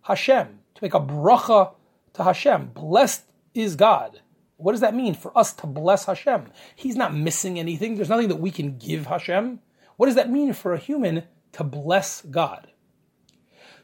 Hashem, 0.03 0.61
to 0.77 0.85
make 0.85 0.95
a 0.95 1.01
bracha 1.01 1.73
to 2.13 2.23
Hashem? 2.23 2.71
Blessed 2.75 3.25
is 3.53 3.75
God. 3.75 4.21
What 4.59 4.73
does 4.73 4.81
that 4.81 4.95
mean 4.95 5.15
for 5.15 5.37
us 5.39 5.53
to 5.55 5.67
bless 5.67 6.05
Hashem? 6.05 6.51
He's 6.75 6.97
not 6.97 7.15
missing 7.15 7.59
anything. 7.59 7.95
There's 7.95 8.09
nothing 8.09 8.29
that 8.29 8.41
we 8.41 8.51
can 8.51 8.77
give 8.77 9.07
Hashem. 9.07 9.61
What 9.97 10.07
does 10.07 10.17
that 10.17 10.31
mean 10.31 10.53
for 10.53 10.75
a 10.75 10.79
human 10.79 11.23
to 11.53 11.65
bless 11.65 12.23
God? 12.23 12.69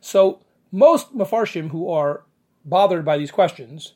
So, 0.01 0.43
most 0.73 1.17
Mefarshim 1.17 1.71
who 1.71 1.89
are 1.89 2.25
bothered 2.65 3.05
by 3.05 3.17
these 3.17 3.31
questions 3.31 3.95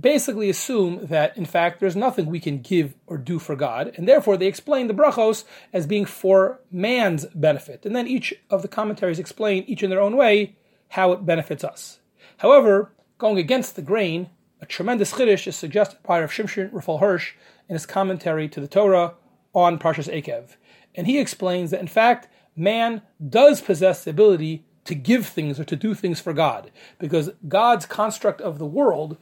basically 0.00 0.48
assume 0.48 1.06
that, 1.06 1.36
in 1.36 1.44
fact, 1.44 1.80
there's 1.80 1.96
nothing 1.96 2.26
we 2.26 2.40
can 2.40 2.62
give 2.62 2.94
or 3.08 3.18
do 3.18 3.40
for 3.40 3.56
God, 3.56 3.92
and 3.96 4.08
therefore 4.08 4.36
they 4.36 4.46
explain 4.46 4.86
the 4.86 4.94
brachos 4.94 5.44
as 5.72 5.86
being 5.86 6.04
for 6.04 6.60
man's 6.70 7.26
benefit. 7.34 7.84
And 7.84 7.94
then 7.94 8.06
each 8.06 8.32
of 8.48 8.62
the 8.62 8.68
commentaries 8.68 9.18
explain, 9.18 9.64
each 9.64 9.82
in 9.82 9.90
their 9.90 10.00
own 10.00 10.16
way, 10.16 10.56
how 10.90 11.12
it 11.12 11.26
benefits 11.26 11.64
us. 11.64 11.98
However, 12.38 12.92
going 13.18 13.38
against 13.38 13.76
the 13.76 13.82
grain, 13.82 14.30
a 14.62 14.66
tremendous 14.66 15.12
chiddush 15.12 15.48
is 15.48 15.56
suggested 15.56 15.98
by 16.04 16.20
Rav 16.20 16.30
Shimshon 16.30 16.72
Raphael 16.72 16.98
Hirsch 16.98 17.32
in 17.68 17.74
his 17.74 17.84
commentary 17.84 18.48
to 18.48 18.60
the 18.60 18.68
Torah 18.68 19.14
on 19.52 19.78
Parshas 19.78 20.08
Ekev, 20.10 20.56
And 20.94 21.06
he 21.06 21.18
explains 21.18 21.70
that, 21.70 21.80
in 21.80 21.88
fact, 21.88 22.28
man 22.54 23.02
does 23.28 23.60
possess 23.60 24.04
the 24.04 24.10
ability 24.10 24.64
to 24.84 24.94
give 24.94 25.26
things 25.26 25.58
or 25.58 25.64
to 25.64 25.76
do 25.76 25.94
things 25.94 26.20
for 26.20 26.32
God, 26.32 26.70
because 26.98 27.30
God's 27.48 27.86
construct 27.86 28.40
of 28.40 28.58
the 28.58 28.66
world 28.66 29.16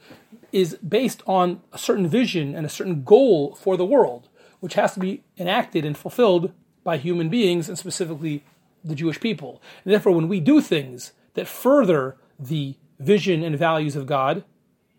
is 0.53 0.77
based 0.77 1.23
on 1.27 1.63
a 1.73 1.79
certain 1.79 2.09
vision 2.09 2.55
and 2.55 2.67
a 2.67 2.71
certain 2.71 3.03
goal 3.03 3.55
for 3.55 3.77
the 3.77 3.85
world, 3.85 4.29
which 4.61 4.75
has 4.75 4.95
to 4.95 5.01
be 5.01 5.23
enacted 5.39 5.85
and 5.85 5.97
fulfilled 5.97 6.53
by 6.85 6.97
human 6.97 7.29
beings, 7.29 7.69
and 7.69 7.79
specifically 7.79 8.45
the 8.85 8.95
Jewish 8.95 9.21
people. 9.21 9.63
And 9.85 9.93
therefore, 9.93 10.13
when 10.13 10.29
we 10.29 10.41
do 10.41 10.61
things 10.61 11.13
that 11.35 11.49
further 11.49 12.17
the 12.39 12.77
vision 12.99 13.43
and 13.43 13.59
values 13.59 13.97
of 13.97 14.07
God, 14.07 14.45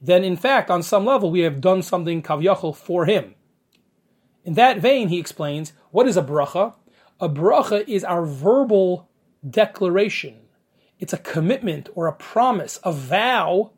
then 0.01 0.23
in 0.23 0.35
fact, 0.35 0.69
on 0.71 0.81
some 0.81 1.05
level, 1.05 1.29
we 1.29 1.41
have 1.41 1.61
done 1.61 1.81
something 1.83 2.23
kavyachol 2.23 2.75
for 2.75 3.05
him. 3.05 3.35
In 4.43 4.55
that 4.55 4.79
vein, 4.79 5.09
he 5.09 5.19
explains, 5.19 5.73
what 5.91 6.07
is 6.07 6.17
a 6.17 6.23
bracha? 6.23 6.73
A 7.19 7.29
bracha 7.29 7.87
is 7.87 8.03
our 8.03 8.25
verbal 8.25 9.07
declaration. 9.47 10.37
It's 10.99 11.13
a 11.13 11.17
commitment 11.17 11.89
or 11.93 12.07
a 12.07 12.13
promise, 12.13 12.79
a 12.83 12.91
vow 12.91 13.71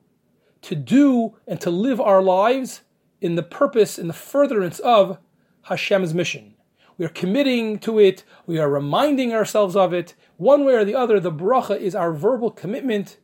to 0.62 0.76
do 0.76 1.36
and 1.46 1.60
to 1.60 1.70
live 1.70 2.00
our 2.00 2.22
lives 2.22 2.82
in 3.20 3.36
the 3.36 3.44
purpose, 3.44 4.00
in 4.00 4.08
the 4.08 4.14
furtherance 4.14 4.80
of 4.80 5.18
Hashem's 5.64 6.14
mission. 6.14 6.56
we 6.98 7.06
are 7.06 7.10
committing 7.10 7.80
to 7.80 8.00
it, 8.00 8.24
we 8.46 8.60
are 8.60 8.70
reminding 8.70 9.34
ourselves 9.34 9.76
of 9.76 9.94
it. 9.94 10.14
One 10.38 10.66
way 10.66 10.76
or 10.76 10.86
the 10.86 10.96
other, 10.96 11.20
the 11.20 11.32
bracha 11.32 11.78
is 11.80 11.96
our 11.96 12.14
verbal 12.14 12.52
commitment 12.52 13.18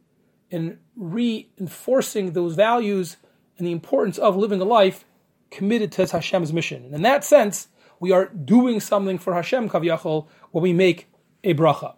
in 0.49 0.79
reinforcing 0.99 2.33
those 2.33 2.55
values 2.55 3.17
and 3.57 3.65
the 3.65 3.71
importance 3.71 4.17
of 4.17 4.35
living 4.35 4.61
a 4.61 4.65
life 4.65 5.05
committed 5.49 5.91
to 5.93 6.05
Hashem's 6.05 6.53
mission. 6.53 6.85
And 6.85 6.93
in 6.93 7.01
that 7.03 7.23
sense, 7.23 7.69
we 7.99 8.11
are 8.11 8.27
doing 8.27 8.79
something 8.79 9.17
for 9.17 9.33
Hashem 9.33 9.69
Kaviyachol 9.69 10.27
when 10.51 10.61
we 10.61 10.73
make 10.73 11.07
a 11.43 11.53
bracha. 11.53 11.95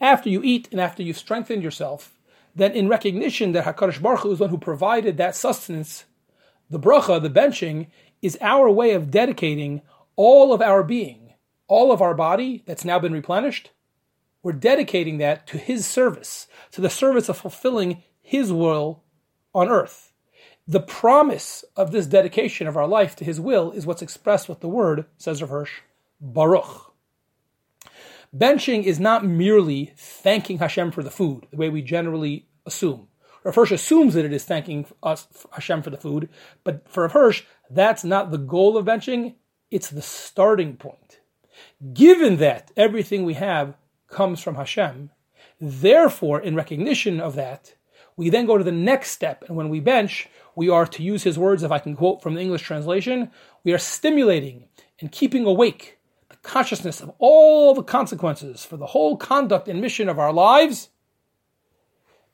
After 0.00 0.28
you 0.28 0.42
eat 0.42 0.68
and 0.70 0.80
after 0.80 1.02
you've 1.02 1.18
strengthened 1.18 1.62
yourself, 1.62 2.12
then 2.54 2.72
in 2.72 2.88
recognition 2.88 3.52
that 3.52 3.64
Hakadosh 3.64 4.00
Baruch 4.00 4.20
Hu 4.20 4.32
is 4.32 4.40
one 4.40 4.50
who 4.50 4.58
provided 4.58 5.16
that 5.16 5.36
sustenance, 5.36 6.04
the 6.70 6.78
bracha, 6.78 7.20
the 7.20 7.30
benching, 7.30 7.88
is 8.22 8.38
our 8.40 8.70
way 8.70 8.92
of 8.92 9.10
dedicating 9.10 9.82
all 10.14 10.52
of 10.52 10.62
our 10.62 10.82
being, 10.82 11.34
all 11.68 11.92
of 11.92 12.00
our 12.00 12.14
body 12.14 12.62
that's 12.66 12.84
now 12.84 12.98
been 12.98 13.12
replenished. 13.12 13.70
We're 14.46 14.52
dedicating 14.52 15.18
that 15.18 15.48
to 15.48 15.58
His 15.58 15.84
service, 15.84 16.46
to 16.70 16.80
the 16.80 16.88
service 16.88 17.28
of 17.28 17.36
fulfilling 17.36 18.04
His 18.22 18.52
will 18.52 19.02
on 19.52 19.68
earth. 19.68 20.12
The 20.68 20.78
promise 20.78 21.64
of 21.74 21.90
this 21.90 22.06
dedication 22.06 22.68
of 22.68 22.76
our 22.76 22.86
life 22.86 23.16
to 23.16 23.24
His 23.24 23.40
will 23.40 23.72
is 23.72 23.86
what's 23.86 24.02
expressed 24.02 24.48
with 24.48 24.60
the 24.60 24.68
word, 24.68 25.06
says 25.16 25.42
Rav 25.42 25.50
Hirsch, 25.50 25.80
Baruch. 26.20 26.94
Benching 28.32 28.84
is 28.84 29.00
not 29.00 29.26
merely 29.26 29.92
thanking 29.96 30.58
Hashem 30.58 30.92
for 30.92 31.02
the 31.02 31.10
food, 31.10 31.48
the 31.50 31.56
way 31.56 31.68
we 31.68 31.82
generally 31.82 32.46
assume. 32.64 33.08
Rav 33.42 33.56
Hirsch 33.56 33.72
assumes 33.72 34.14
that 34.14 34.24
it 34.24 34.32
is 34.32 34.44
thanking 34.44 34.86
us 35.02 35.26
Hashem 35.54 35.82
for 35.82 35.90
the 35.90 35.96
food, 35.96 36.28
but 36.62 36.88
for 36.88 37.02
Rav 37.02 37.12
Hirsch, 37.14 37.42
that's 37.68 38.04
not 38.04 38.30
the 38.30 38.38
goal 38.38 38.76
of 38.76 38.86
benching. 38.86 39.34
It's 39.72 39.90
the 39.90 40.02
starting 40.02 40.76
point. 40.76 41.18
Given 41.92 42.36
that 42.36 42.70
everything 42.76 43.24
we 43.24 43.34
have 43.34 43.74
comes 44.08 44.42
from 44.42 44.54
Hashem, 44.54 45.10
therefore, 45.60 46.40
in 46.40 46.54
recognition 46.54 47.20
of 47.20 47.34
that, 47.34 47.74
we 48.16 48.30
then 48.30 48.46
go 48.46 48.56
to 48.56 48.64
the 48.64 48.72
next 48.72 49.10
step, 49.10 49.44
and 49.46 49.56
when 49.56 49.68
we 49.68 49.80
bench, 49.80 50.28
we 50.54 50.68
are 50.70 50.86
to 50.86 51.02
use 51.02 51.22
his 51.22 51.38
words, 51.38 51.62
if 51.62 51.70
I 51.70 51.78
can 51.78 51.94
quote 51.94 52.22
from 52.22 52.34
the 52.34 52.40
English 52.40 52.62
translation, 52.62 53.30
we 53.62 53.72
are 53.72 53.78
stimulating 53.78 54.64
and 55.00 55.12
keeping 55.12 55.44
awake 55.44 55.98
the 56.30 56.36
consciousness 56.36 57.00
of 57.00 57.12
all 57.18 57.74
the 57.74 57.82
consequences 57.82 58.64
for 58.64 58.76
the 58.76 58.86
whole 58.86 59.16
conduct 59.16 59.68
and 59.68 59.80
mission 59.80 60.08
of 60.08 60.18
our 60.18 60.32
lives, 60.32 60.88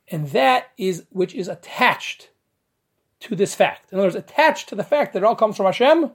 and 0.09 0.29
that 0.29 0.71
is 0.79 1.05
which 1.11 1.35
is 1.35 1.49
attached 1.49 2.31
to 3.21 3.35
this 3.35 3.55
fact. 3.55 3.93
In 3.93 3.99
other 3.99 4.07
words, 4.07 4.17
attached 4.17 4.69
to 4.69 4.75
the 4.75 4.85
fact 4.85 5.13
that 5.13 5.21
it 5.21 5.25
all 5.25 5.37
comes 5.37 5.57
from 5.57 5.67
Hashem 5.67 6.13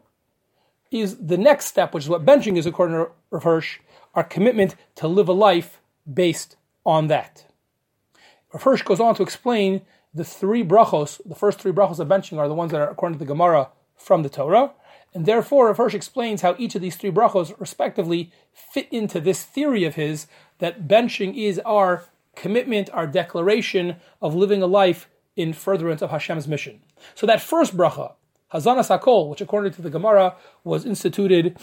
is 0.91 1.17
the 1.17 1.37
next 1.37 1.65
step, 1.65 1.93
which 1.93 2.05
is 2.05 2.09
what 2.09 2.25
benching 2.25 2.57
is 2.57 2.65
according 2.65 2.95
to 2.95 3.11
Rav 3.29 3.43
Hirsch, 3.43 3.79
our 4.17 4.24
commitment 4.24 4.75
to 4.95 5.07
live 5.07 5.29
a 5.29 5.33
life 5.33 5.79
based 6.12 6.57
on 6.83 7.05
that. 7.07 7.45
Rav 8.51 8.63
Hirsch 8.63 8.81
goes 8.81 9.00
on 9.00 9.13
to 9.15 9.24
explain 9.24 9.83
the 10.12 10.24
three 10.24 10.63
brachos, 10.63 11.21
the 11.24 11.36
first 11.36 11.59
three 11.59 11.71
brachos 11.71 12.00
of 12.00 12.07
benching 12.07 12.39
are 12.39 12.47
the 12.47 12.55
ones 12.55 12.71
that 12.71 12.81
are 12.81 12.89
according 12.89 13.19
to 13.19 13.24
the 13.24 13.31
Gemara 13.31 13.69
from 13.95 14.24
the 14.24 14.29
Torah, 14.29 14.71
and 15.13 15.27
therefore 15.27 15.67
Rav 15.67 15.77
Hirsch 15.77 15.93
explains 15.93 16.41
how 16.41 16.55
each 16.57 16.74
of 16.74 16.81
these 16.81 16.95
three 16.95 17.12
brachos 17.12 17.57
respectively 17.59 18.31
fit 18.51 18.88
into 18.91 19.19
this 19.19 19.43
theory 19.43 19.83
of 19.83 19.93
his 19.93 20.25
that 20.57 20.88
benching 20.88 21.38
is 21.38 21.59
our 21.59 22.05
commitment, 22.36 22.89
our 22.93 23.05
declaration 23.05 23.97
of 24.19 24.33
living 24.33 24.63
a 24.63 24.67
life 24.67 25.07
in 25.36 25.53
furtherance 25.53 26.01
of 26.01 26.09
Hashem's 26.09 26.47
mission. 26.47 26.81
So 27.13 27.27
that 27.27 27.39
first 27.39 27.77
bracha, 27.77 28.13
Hazanas 28.51 28.89
Hakol, 28.89 29.29
which 29.29 29.41
according 29.41 29.74
to 29.74 29.83
the 29.83 29.91
Gemara 29.91 30.36
was 30.63 30.88
instituted, 30.88 31.55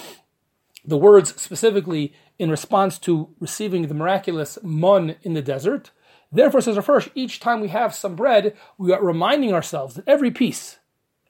the 0.84 0.98
words 0.98 1.40
specifically 1.40 2.12
in 2.38 2.50
response 2.50 2.98
to 3.00 3.28
receiving 3.40 3.86
the 3.86 3.94
miraculous 3.94 4.58
mun 4.62 5.16
in 5.22 5.34
the 5.34 5.42
desert. 5.42 5.90
Therefore, 6.32 6.60
says 6.60 6.82
first, 6.84 7.08
each 7.14 7.38
time 7.40 7.60
we 7.60 7.68
have 7.68 7.94
some 7.94 8.16
bread, 8.16 8.56
we 8.76 8.92
are 8.92 9.02
reminding 9.02 9.52
ourselves 9.52 9.94
that 9.94 10.08
every 10.08 10.30
piece, 10.30 10.78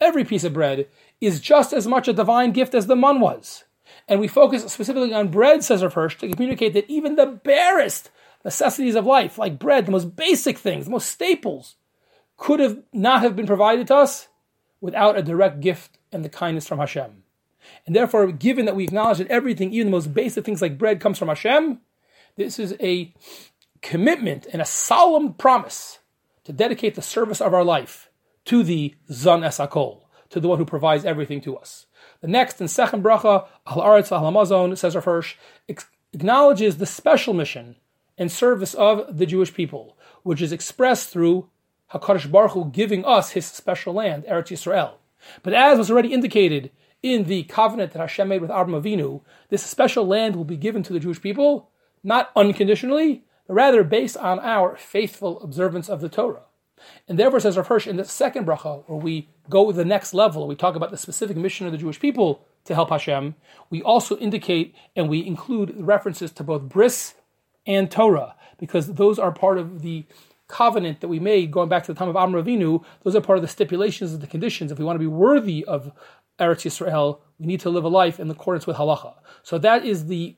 every 0.01 0.25
piece 0.25 0.45
of 0.45 0.55
bread 0.55 0.89
is 1.21 1.41
just 1.41 1.73
as 1.73 1.87
much 1.87 2.09
a 2.09 2.13
divine 2.13 2.53
gift 2.53 2.75
as 2.75 2.87
the 2.87 2.97
mun 2.97 3.21
was. 3.21 3.65
And 4.09 4.19
we 4.21 4.29
focus 4.29 4.71
specifically 4.73 5.13
on 5.13 5.29
bread, 5.29 5.63
says 5.63 5.83
Rav 5.83 5.95
Hirsch, 5.95 6.17
to 6.19 6.29
communicate 6.29 6.73
that 6.75 6.89
even 6.89 7.17
the 7.17 7.27
barest 7.27 8.11
necessities 8.45 8.95
of 8.95 9.07
life, 9.07 9.39
like 9.39 9.59
bread, 9.59 9.87
the 9.87 9.93
most 9.93 10.17
basic 10.17 10.59
things, 10.59 10.85
the 10.85 10.91
most 10.91 11.11
staples, 11.11 11.77
could 12.37 12.61
have 12.61 12.83
not 12.93 13.23
have 13.23 13.37
been 13.37 13.47
provided 13.47 13.87
to 13.89 13.97
us 13.97 14.29
without 14.81 15.19
a 15.19 15.23
direct 15.23 15.61
gift 15.61 15.99
and 16.13 16.25
the 16.25 16.29
kindness 16.29 16.67
from 16.67 16.79
Hashem. 16.79 17.24
And 17.87 17.95
therefore, 17.95 18.31
given 18.33 18.65
that 18.67 18.77
we 18.77 18.85
acknowledge 18.85 19.19
that 19.19 19.29
everything, 19.29 19.73
even 19.73 19.89
the 19.89 19.97
most 19.97 20.15
basic 20.15 20.45
things 20.45 20.63
like 20.63 20.79
bread, 20.79 21.01
comes 21.01 21.19
from 21.19 21.29
Hashem, 21.29 21.81
this 22.37 22.59
is 22.59 22.75
a 22.81 23.15
commitment 23.83 24.47
and 24.53 24.63
a 24.63 24.67
solemn 24.67 25.35
promise 25.35 25.99
to 26.45 26.53
dedicate 26.53 26.95
the 26.95 27.03
service 27.03 27.41
of 27.41 27.55
our 27.55 27.65
life 27.65 28.11
to 28.47 28.63
the 28.63 28.95
Zan 29.11 29.41
Esakol, 29.41 30.03
to 30.31 30.41
the 30.41 30.49
one 30.49 30.59
who 30.59 30.65
provides 30.65 31.05
everything 31.05 31.41
to 31.43 31.57
us. 31.57 31.87
The 32.21 32.29
next 32.29 32.61
in 32.61 32.69
second 32.69 33.03
bracha, 33.03 33.47
Al 33.67 33.79
Aretz 33.79 34.13
Al 34.13 34.23
Hamazon, 34.23 34.77
says 34.77 34.95
Rav 34.95 35.05
Hirsch, 35.05 35.37
acknowledges 36.13 36.77
the 36.77 36.87
special 36.87 37.35
mission 37.35 37.77
and 38.17 38.31
service 38.31 38.75
of 38.75 39.19
the 39.19 39.27
Jewish 39.27 39.53
people, 39.53 39.97
which 40.23 40.41
is 40.41 40.53
expressed 40.53 41.11
through 41.11 41.49
HaKadosh 41.93 42.31
Baruch 42.31 42.53
Hu 42.53 42.71
giving 42.71 43.05
us 43.05 43.31
his 43.31 43.47
special 43.47 43.95
land, 43.95 44.25
Eretz 44.25 44.49
Yisrael. 44.49 44.95
But 45.43 45.55
as 45.55 45.79
was 45.79 45.91
already 45.91 46.13
indicated 46.13 46.71
in 47.05 47.25
the 47.25 47.43
covenant 47.43 47.93
that 47.93 47.99
Hashem 47.99 48.29
made 48.29 48.41
with 48.41 48.51
Abraham 48.51 48.83
Avinu, 48.83 49.21
this 49.51 49.63
special 49.63 50.07
land 50.07 50.35
will 50.35 50.45
be 50.45 50.57
given 50.57 50.83
to 50.85 50.93
the 50.95 50.99
Jewish 50.99 51.21
people, 51.21 51.69
not 52.03 52.31
unconditionally, 52.35 53.25
but 53.47 53.53
rather 53.53 53.85
based 53.85 54.17
on 54.17 54.41
our 54.41 54.75
faithful 54.75 55.39
observance 55.43 55.91
of 55.91 56.01
the 56.01 56.09
Torah. 56.09 56.45
And 57.07 57.19
therefore, 57.19 57.41
says 57.41 57.59
Rav 57.59 57.67
Hirsch 57.67 57.87
in 57.87 57.99
the 57.99 58.07
second 58.07 58.47
bracha, 58.47 58.85
where 58.89 58.99
we 58.99 59.29
go 59.51 59.71
to 59.71 59.77
the 59.77 59.85
next 59.85 60.15
level, 60.15 60.49
we 60.49 60.57
talk 60.57 60.77
about 60.77 60.91
the 60.91 60.97
specific 60.97 61.37
mission 61.37 61.67
of 61.67 61.73
the 61.73 61.79
Jewish 61.79 62.01
people 62.01 62.47
to 62.65 62.75
help 62.75 62.89
Hashem, 62.89 63.35
we 63.69 63.83
also 63.83 64.17
indicate 64.17 64.75
and 64.97 65.11
we 65.11 65.27
include 65.27 65.75
references 65.77 66.33
to 66.33 66.43
both 66.43 66.63
bris 66.63 67.17
and 67.67 67.91
Torah, 67.91 68.35
because 68.57 68.95
those 68.95 69.19
are 69.19 69.31
part 69.31 69.59
of 69.59 69.83
the 69.83 70.07
covenant 70.49 71.01
that 71.01 71.09
we 71.09 71.19
made 71.19 71.51
going 71.51 71.69
back 71.69 71.85
to 71.85 71.93
the 71.93 71.99
time 71.99 72.09
of 72.09 72.17
Avram 72.17 72.43
Avinu, 72.43 72.83
those 73.03 73.15
are 73.15 73.21
part 73.21 73.39
of 73.39 73.43
the 73.43 73.49
stipulations 73.49 74.15
of 74.15 74.21
the 74.21 74.27
conditions. 74.27 74.71
If 74.73 74.79
we 74.79 74.85
want 74.85 74.97
to 74.97 75.01
be 75.01 75.07
worthy 75.07 75.65
of 75.65 75.93
Eretz 76.39 76.65
Yisrael, 76.65 77.19
we 77.39 77.47
need 77.47 77.61
to 77.61 77.71
live 77.71 77.85
a 77.85 77.89
life 77.89 78.19
in 78.19 78.31
accordance 78.31 78.67
with 78.67 78.77
halacha. 78.77 79.15
So 79.43 79.59
that 79.59 79.85
is 79.85 80.07
the 80.07 80.37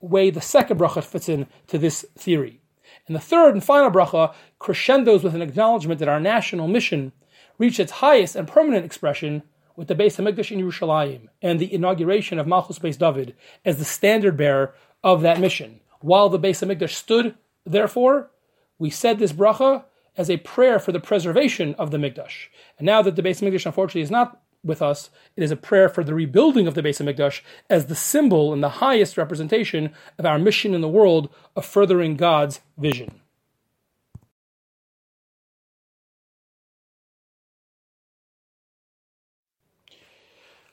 way 0.00 0.30
the 0.30 0.40
second 0.40 0.78
bracha 0.78 1.02
fits 1.02 1.28
in 1.28 1.46
to 1.68 1.78
this 1.78 2.04
theory. 2.16 2.60
And 3.06 3.16
the 3.16 3.20
third 3.20 3.54
and 3.54 3.64
final 3.64 3.90
bracha 3.90 4.34
crescendos 4.58 5.22
with 5.22 5.34
an 5.34 5.42
acknowledgement 5.42 5.98
that 6.00 6.08
our 6.08 6.20
national 6.20 6.68
mission 6.68 7.12
reached 7.58 7.80
its 7.80 7.92
highest 7.92 8.36
and 8.36 8.48
permanent 8.48 8.84
expression 8.84 9.42
with 9.76 9.88
the 9.88 9.94
Beis 9.94 10.16
Hamikdash 10.16 10.52
in 10.52 10.60
Yerushalayim 10.60 11.28
and 11.42 11.58
the 11.58 11.72
inauguration 11.72 12.38
of 12.38 12.46
Malchus 12.46 12.78
Beis 12.78 12.98
David 12.98 13.34
as 13.64 13.78
the 13.78 13.84
standard 13.84 14.36
bearer 14.36 14.74
of 15.02 15.22
that 15.22 15.40
mission. 15.40 15.80
While 16.00 16.28
the 16.28 16.38
Beis 16.38 16.64
Hamikdash 16.64 16.90
stood, 16.90 17.34
therefore, 17.64 18.30
we 18.78 18.90
said 18.90 19.18
this 19.18 19.32
bracha 19.32 19.84
as 20.16 20.30
a 20.30 20.36
prayer 20.38 20.78
for 20.78 20.92
the 20.92 21.00
preservation 21.00 21.74
of 21.74 21.90
the 21.90 21.98
Mikdash. 21.98 22.48
And 22.78 22.86
now 22.86 23.02
that 23.02 23.16
the 23.16 23.22
Beis 23.22 23.42
Mikdash 23.42 23.66
unfortunately 23.66 24.02
is 24.02 24.10
not 24.10 24.40
with 24.64 24.80
us, 24.80 25.10
it 25.36 25.42
is 25.42 25.50
a 25.50 25.56
prayer 25.56 25.88
for 25.88 26.02
the 26.02 26.14
rebuilding 26.14 26.66
of 26.66 26.74
the 26.74 26.82
Beis 26.82 27.00
Mikdash 27.00 27.42
as 27.68 27.86
the 27.86 27.94
symbol 27.94 28.52
and 28.52 28.62
the 28.62 28.80
highest 28.80 29.16
representation 29.16 29.92
of 30.18 30.26
our 30.26 30.38
mission 30.38 30.74
in 30.74 30.80
the 30.80 30.88
world 30.88 31.28
of 31.54 31.64
furthering 31.64 32.16
God's 32.16 32.60
vision. 32.78 33.20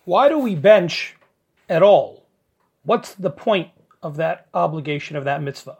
Why 0.04 0.30
do 0.30 0.40
we 0.40 0.56
bench 0.56 1.16
at 1.70 1.84
all? 1.84 2.26
What's 2.84 3.14
the 3.14 3.30
point 3.30 3.70
of 4.02 4.16
that 4.18 4.48
obligation 4.54 5.16
of 5.16 5.26
that 5.26 5.44
mitzvah? 5.44 5.78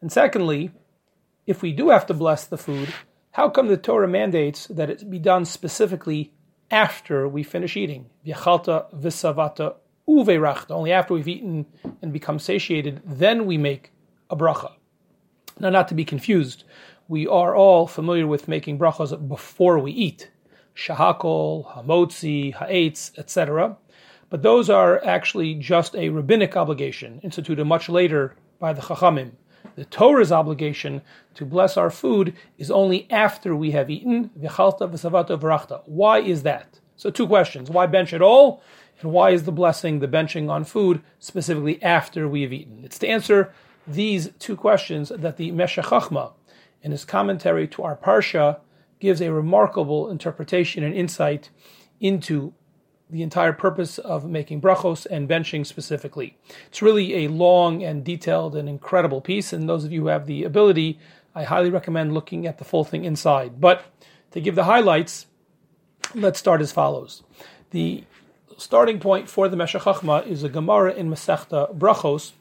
And 0.00 0.12
secondly, 0.12 0.70
if 1.46 1.62
we 1.62 1.72
do 1.72 1.88
have 1.88 2.06
to 2.06 2.14
bless 2.14 2.44
the 2.44 2.58
food, 2.58 2.92
how 3.32 3.48
come 3.48 3.68
the 3.68 3.76
Torah 3.76 4.06
mandates 4.06 4.66
that 4.66 4.90
it 4.90 5.10
be 5.10 5.18
done 5.18 5.44
specifically 5.44 6.32
after 6.74 7.28
we 7.28 7.44
finish 7.44 7.76
eating? 7.76 8.10
V'yachalta 8.26 8.92
v'savata 8.92 9.76
uveirachta. 10.08 10.72
Only 10.72 10.90
after 10.90 11.14
we've 11.14 11.28
eaten 11.28 11.66
and 12.02 12.12
become 12.12 12.40
satiated, 12.40 13.00
then 13.06 13.46
we 13.46 13.56
make 13.56 13.92
a 14.28 14.36
bracha. 14.36 14.72
Now, 15.60 15.70
not 15.70 15.86
to 15.88 15.94
be 15.94 16.04
confused, 16.04 16.64
we 17.06 17.28
are 17.28 17.54
all 17.54 17.86
familiar 17.86 18.26
with 18.26 18.48
making 18.48 18.80
brachas 18.80 19.16
before 19.28 19.78
we 19.78 19.92
eat. 19.92 20.30
Shahakol, 20.74 21.72
hamotzi, 21.76 22.52
ha'etz, 22.54 23.12
etc. 23.16 23.76
But 24.28 24.42
those 24.42 24.68
are 24.68 25.00
actually 25.04 25.54
just 25.54 25.94
a 25.94 26.08
rabbinic 26.08 26.56
obligation 26.56 27.20
instituted 27.22 27.64
much 27.66 27.88
later 27.88 28.34
by 28.58 28.72
the 28.72 28.82
Chachamim. 28.82 29.32
The 29.76 29.84
Torah's 29.84 30.32
obligation 30.32 31.02
to 31.34 31.44
bless 31.44 31.76
our 31.76 31.90
food 31.90 32.34
is 32.58 32.70
only 32.70 33.10
after 33.10 33.56
we 33.56 33.72
have 33.72 33.90
eaten. 33.90 34.30
Why 35.86 36.18
is 36.20 36.42
that? 36.44 36.80
So, 36.96 37.10
two 37.10 37.26
questions. 37.26 37.70
Why 37.70 37.86
bench 37.86 38.12
at 38.12 38.22
all? 38.22 38.62
and 39.00 39.12
why 39.12 39.30
is 39.30 39.44
the 39.44 39.52
blessing, 39.52 39.98
the 39.98 40.08
benching 40.08 40.50
on 40.50 40.64
food, 40.64 41.02
specifically 41.18 41.82
after 41.82 42.28
we 42.28 42.42
have 42.42 42.52
eaten? 42.52 42.80
It's 42.84 42.98
to 43.00 43.08
answer 43.08 43.52
these 43.86 44.30
two 44.38 44.56
questions 44.56 45.12
that 45.14 45.36
the 45.36 45.50
Meshech 45.50 45.86
Chochmah, 45.86 46.32
in 46.82 46.90
his 46.90 47.04
commentary 47.04 47.68
to 47.68 47.82
our 47.82 47.96
Parsha, 47.96 48.60
gives 49.00 49.20
a 49.20 49.32
remarkable 49.32 50.10
interpretation 50.10 50.82
and 50.82 50.94
insight 50.94 51.50
into 52.00 52.54
the 53.14 53.22
entire 53.22 53.52
purpose 53.52 53.98
of 53.98 54.28
making 54.28 54.60
brachos 54.60 55.06
and 55.08 55.28
benching 55.28 55.64
specifically. 55.64 56.36
It's 56.66 56.82
really 56.82 57.24
a 57.24 57.28
long 57.28 57.80
and 57.80 58.02
detailed 58.04 58.56
and 58.56 58.68
incredible 58.68 59.20
piece, 59.20 59.52
and 59.52 59.68
those 59.68 59.84
of 59.84 59.92
you 59.92 60.00
who 60.00 60.06
have 60.08 60.26
the 60.26 60.42
ability, 60.42 60.98
I 61.32 61.44
highly 61.44 61.70
recommend 61.70 62.12
looking 62.12 62.44
at 62.44 62.58
the 62.58 62.64
full 62.64 62.82
thing 62.82 63.04
inside. 63.04 63.60
But 63.60 63.84
to 64.32 64.40
give 64.40 64.56
the 64.56 64.64
highlights, 64.64 65.26
let's 66.12 66.40
start 66.40 66.60
as 66.60 66.72
follows. 66.72 67.22
The 67.70 68.02
starting 68.58 68.98
point 68.98 69.30
for 69.30 69.48
the 69.48 69.56
Meshech 69.56 70.26
is 70.26 70.42
a 70.42 70.48
Gemara 70.48 70.92
in 70.94 71.08
Masechta 71.08 71.72
Brachos, 71.72 72.32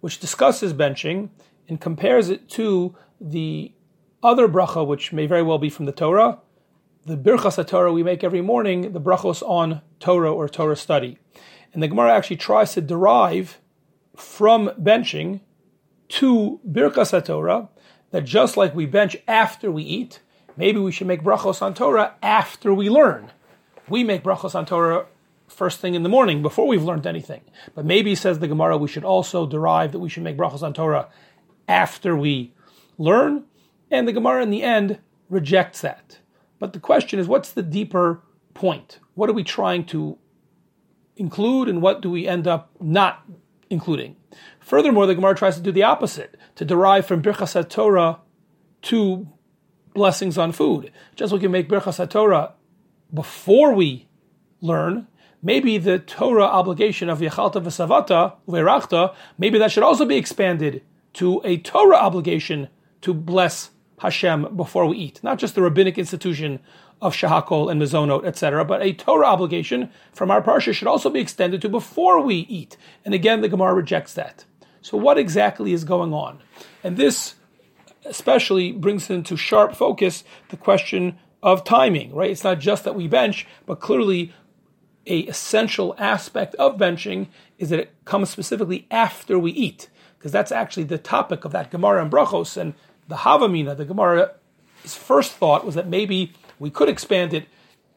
which 0.00 0.20
discusses 0.20 0.74
benching 0.74 1.30
and 1.70 1.80
compares 1.80 2.28
it 2.28 2.50
to 2.50 2.94
the 3.18 3.72
other 4.22 4.46
bracha, 4.46 4.86
which 4.86 5.10
may 5.10 5.24
very 5.24 5.42
well 5.42 5.58
be 5.58 5.70
from 5.70 5.86
the 5.86 5.92
Torah, 5.92 6.40
the 7.08 7.16
Birchas 7.16 7.66
Torah 7.66 7.90
we 7.90 8.02
make 8.02 8.22
every 8.22 8.42
morning, 8.42 8.92
the 8.92 9.00
brachos 9.00 9.42
on 9.42 9.80
Torah 9.98 10.30
or 10.32 10.46
Torah 10.46 10.76
study. 10.76 11.16
And 11.72 11.82
the 11.82 11.88
Gemara 11.88 12.14
actually 12.14 12.36
tries 12.36 12.74
to 12.74 12.82
derive 12.82 13.58
from 14.14 14.68
benching 14.78 15.40
to 16.08 16.60
Birchas 16.68 17.24
Torah 17.24 17.70
that 18.10 18.24
just 18.24 18.58
like 18.58 18.74
we 18.74 18.84
bench 18.84 19.16
after 19.26 19.72
we 19.72 19.82
eat, 19.82 20.20
maybe 20.54 20.78
we 20.78 20.92
should 20.92 21.06
make 21.06 21.22
brachos 21.22 21.62
on 21.62 21.72
Torah 21.72 22.14
after 22.22 22.74
we 22.74 22.90
learn. 22.90 23.30
We 23.88 24.04
make 24.04 24.22
brachos 24.22 24.54
on 24.54 24.66
Torah 24.66 25.06
first 25.46 25.80
thing 25.80 25.94
in 25.94 26.02
the 26.02 26.10
morning 26.10 26.42
before 26.42 26.66
we've 26.66 26.84
learned 26.84 27.06
anything. 27.06 27.40
But 27.74 27.86
maybe, 27.86 28.14
says 28.14 28.38
the 28.38 28.48
Gemara, 28.48 28.76
we 28.76 28.88
should 28.88 29.04
also 29.04 29.46
derive 29.46 29.92
that 29.92 30.00
we 30.00 30.10
should 30.10 30.24
make 30.24 30.36
brachos 30.36 30.62
on 30.62 30.74
Torah 30.74 31.08
after 31.66 32.14
we 32.14 32.52
learn. 32.98 33.44
And 33.90 34.06
the 34.06 34.12
Gemara 34.12 34.42
in 34.42 34.50
the 34.50 34.62
end 34.62 34.98
rejects 35.30 35.80
that. 35.80 36.18
But 36.58 36.72
the 36.72 36.80
question 36.80 37.18
is, 37.18 37.28
what's 37.28 37.52
the 37.52 37.62
deeper 37.62 38.22
point? 38.54 38.98
What 39.14 39.30
are 39.30 39.34
we 39.34 39.44
trying 39.44 39.84
to 39.86 40.18
include 41.16 41.68
and 41.68 41.82
what 41.82 42.00
do 42.00 42.10
we 42.10 42.26
end 42.26 42.46
up 42.46 42.70
not 42.80 43.24
including? 43.70 44.16
Furthermore, 44.60 45.06
the 45.06 45.14
Gemara 45.14 45.34
tries 45.34 45.56
to 45.56 45.62
do 45.62 45.72
the 45.72 45.82
opposite, 45.82 46.36
to 46.56 46.64
derive 46.64 47.06
from 47.06 47.22
Birchas 47.22 47.68
Torah 47.68 48.20
to 48.82 49.28
blessings 49.94 50.38
on 50.38 50.52
food. 50.52 50.92
Just 51.16 51.32
like 51.32 51.40
we 51.40 51.44
can 51.44 51.52
make 51.52 51.68
Birchas 51.68 52.08
Torah 52.10 52.54
before 53.12 53.72
we 53.72 54.08
learn, 54.60 55.06
maybe 55.42 55.78
the 55.78 55.98
Torah 55.98 56.44
obligation 56.44 57.08
of 57.08 57.20
Yachalta 57.20 57.62
v'Savata 57.62 58.34
v'Erachta, 58.48 59.14
maybe 59.38 59.58
that 59.58 59.72
should 59.72 59.82
also 59.82 60.04
be 60.04 60.16
expanded 60.16 60.82
to 61.14 61.40
a 61.44 61.56
Torah 61.58 61.96
obligation 61.96 62.68
to 63.00 63.14
bless 63.14 63.70
Hashem 63.98 64.56
before 64.56 64.86
we 64.86 64.96
eat. 64.96 65.20
Not 65.22 65.38
just 65.38 65.54
the 65.54 65.62
rabbinic 65.62 65.98
institution 65.98 66.60
of 67.00 67.14
Shahakol 67.14 67.70
and 67.70 67.80
Mizonot, 67.80 68.24
etc., 68.24 68.64
but 68.64 68.82
a 68.82 68.92
Torah 68.92 69.26
obligation 69.26 69.90
from 70.12 70.30
our 70.30 70.42
Parsha 70.42 70.72
should 70.72 70.88
also 70.88 71.10
be 71.10 71.20
extended 71.20 71.62
to 71.62 71.68
before 71.68 72.20
we 72.20 72.36
eat. 72.36 72.76
And 73.04 73.14
again, 73.14 73.40
the 73.40 73.48
Gemara 73.48 73.74
rejects 73.74 74.14
that. 74.14 74.44
So, 74.80 74.96
what 74.96 75.18
exactly 75.18 75.72
is 75.72 75.84
going 75.84 76.12
on? 76.12 76.40
And 76.82 76.96
this 76.96 77.34
especially 78.04 78.72
brings 78.72 79.10
into 79.10 79.36
sharp 79.36 79.74
focus 79.74 80.24
the 80.48 80.56
question 80.56 81.18
of 81.42 81.64
timing, 81.64 82.14
right? 82.14 82.30
It's 82.30 82.44
not 82.44 82.58
just 82.58 82.84
that 82.84 82.94
we 82.94 83.06
bench, 83.06 83.46
but 83.66 83.80
clearly 83.80 84.32
a 85.06 85.20
essential 85.20 85.94
aspect 85.98 86.54
of 86.56 86.76
benching 86.76 87.28
is 87.58 87.70
that 87.70 87.80
it 87.80 88.04
comes 88.04 88.30
specifically 88.30 88.86
after 88.90 89.38
we 89.38 89.52
eat, 89.52 89.88
because 90.18 90.32
that's 90.32 90.52
actually 90.52 90.84
the 90.84 90.98
topic 90.98 91.44
of 91.44 91.52
that 91.52 91.70
Gemara 91.70 92.02
and 92.02 92.10
Brachos. 92.10 92.56
And 92.56 92.74
the 93.08 93.16
Havamina, 93.16 93.76
the 93.76 93.84
Gemara's 93.84 94.30
first 94.84 95.32
thought 95.32 95.64
was 95.64 95.74
that 95.74 95.88
maybe 95.88 96.32
we 96.58 96.70
could 96.70 96.88
expand 96.88 97.34
it 97.34 97.48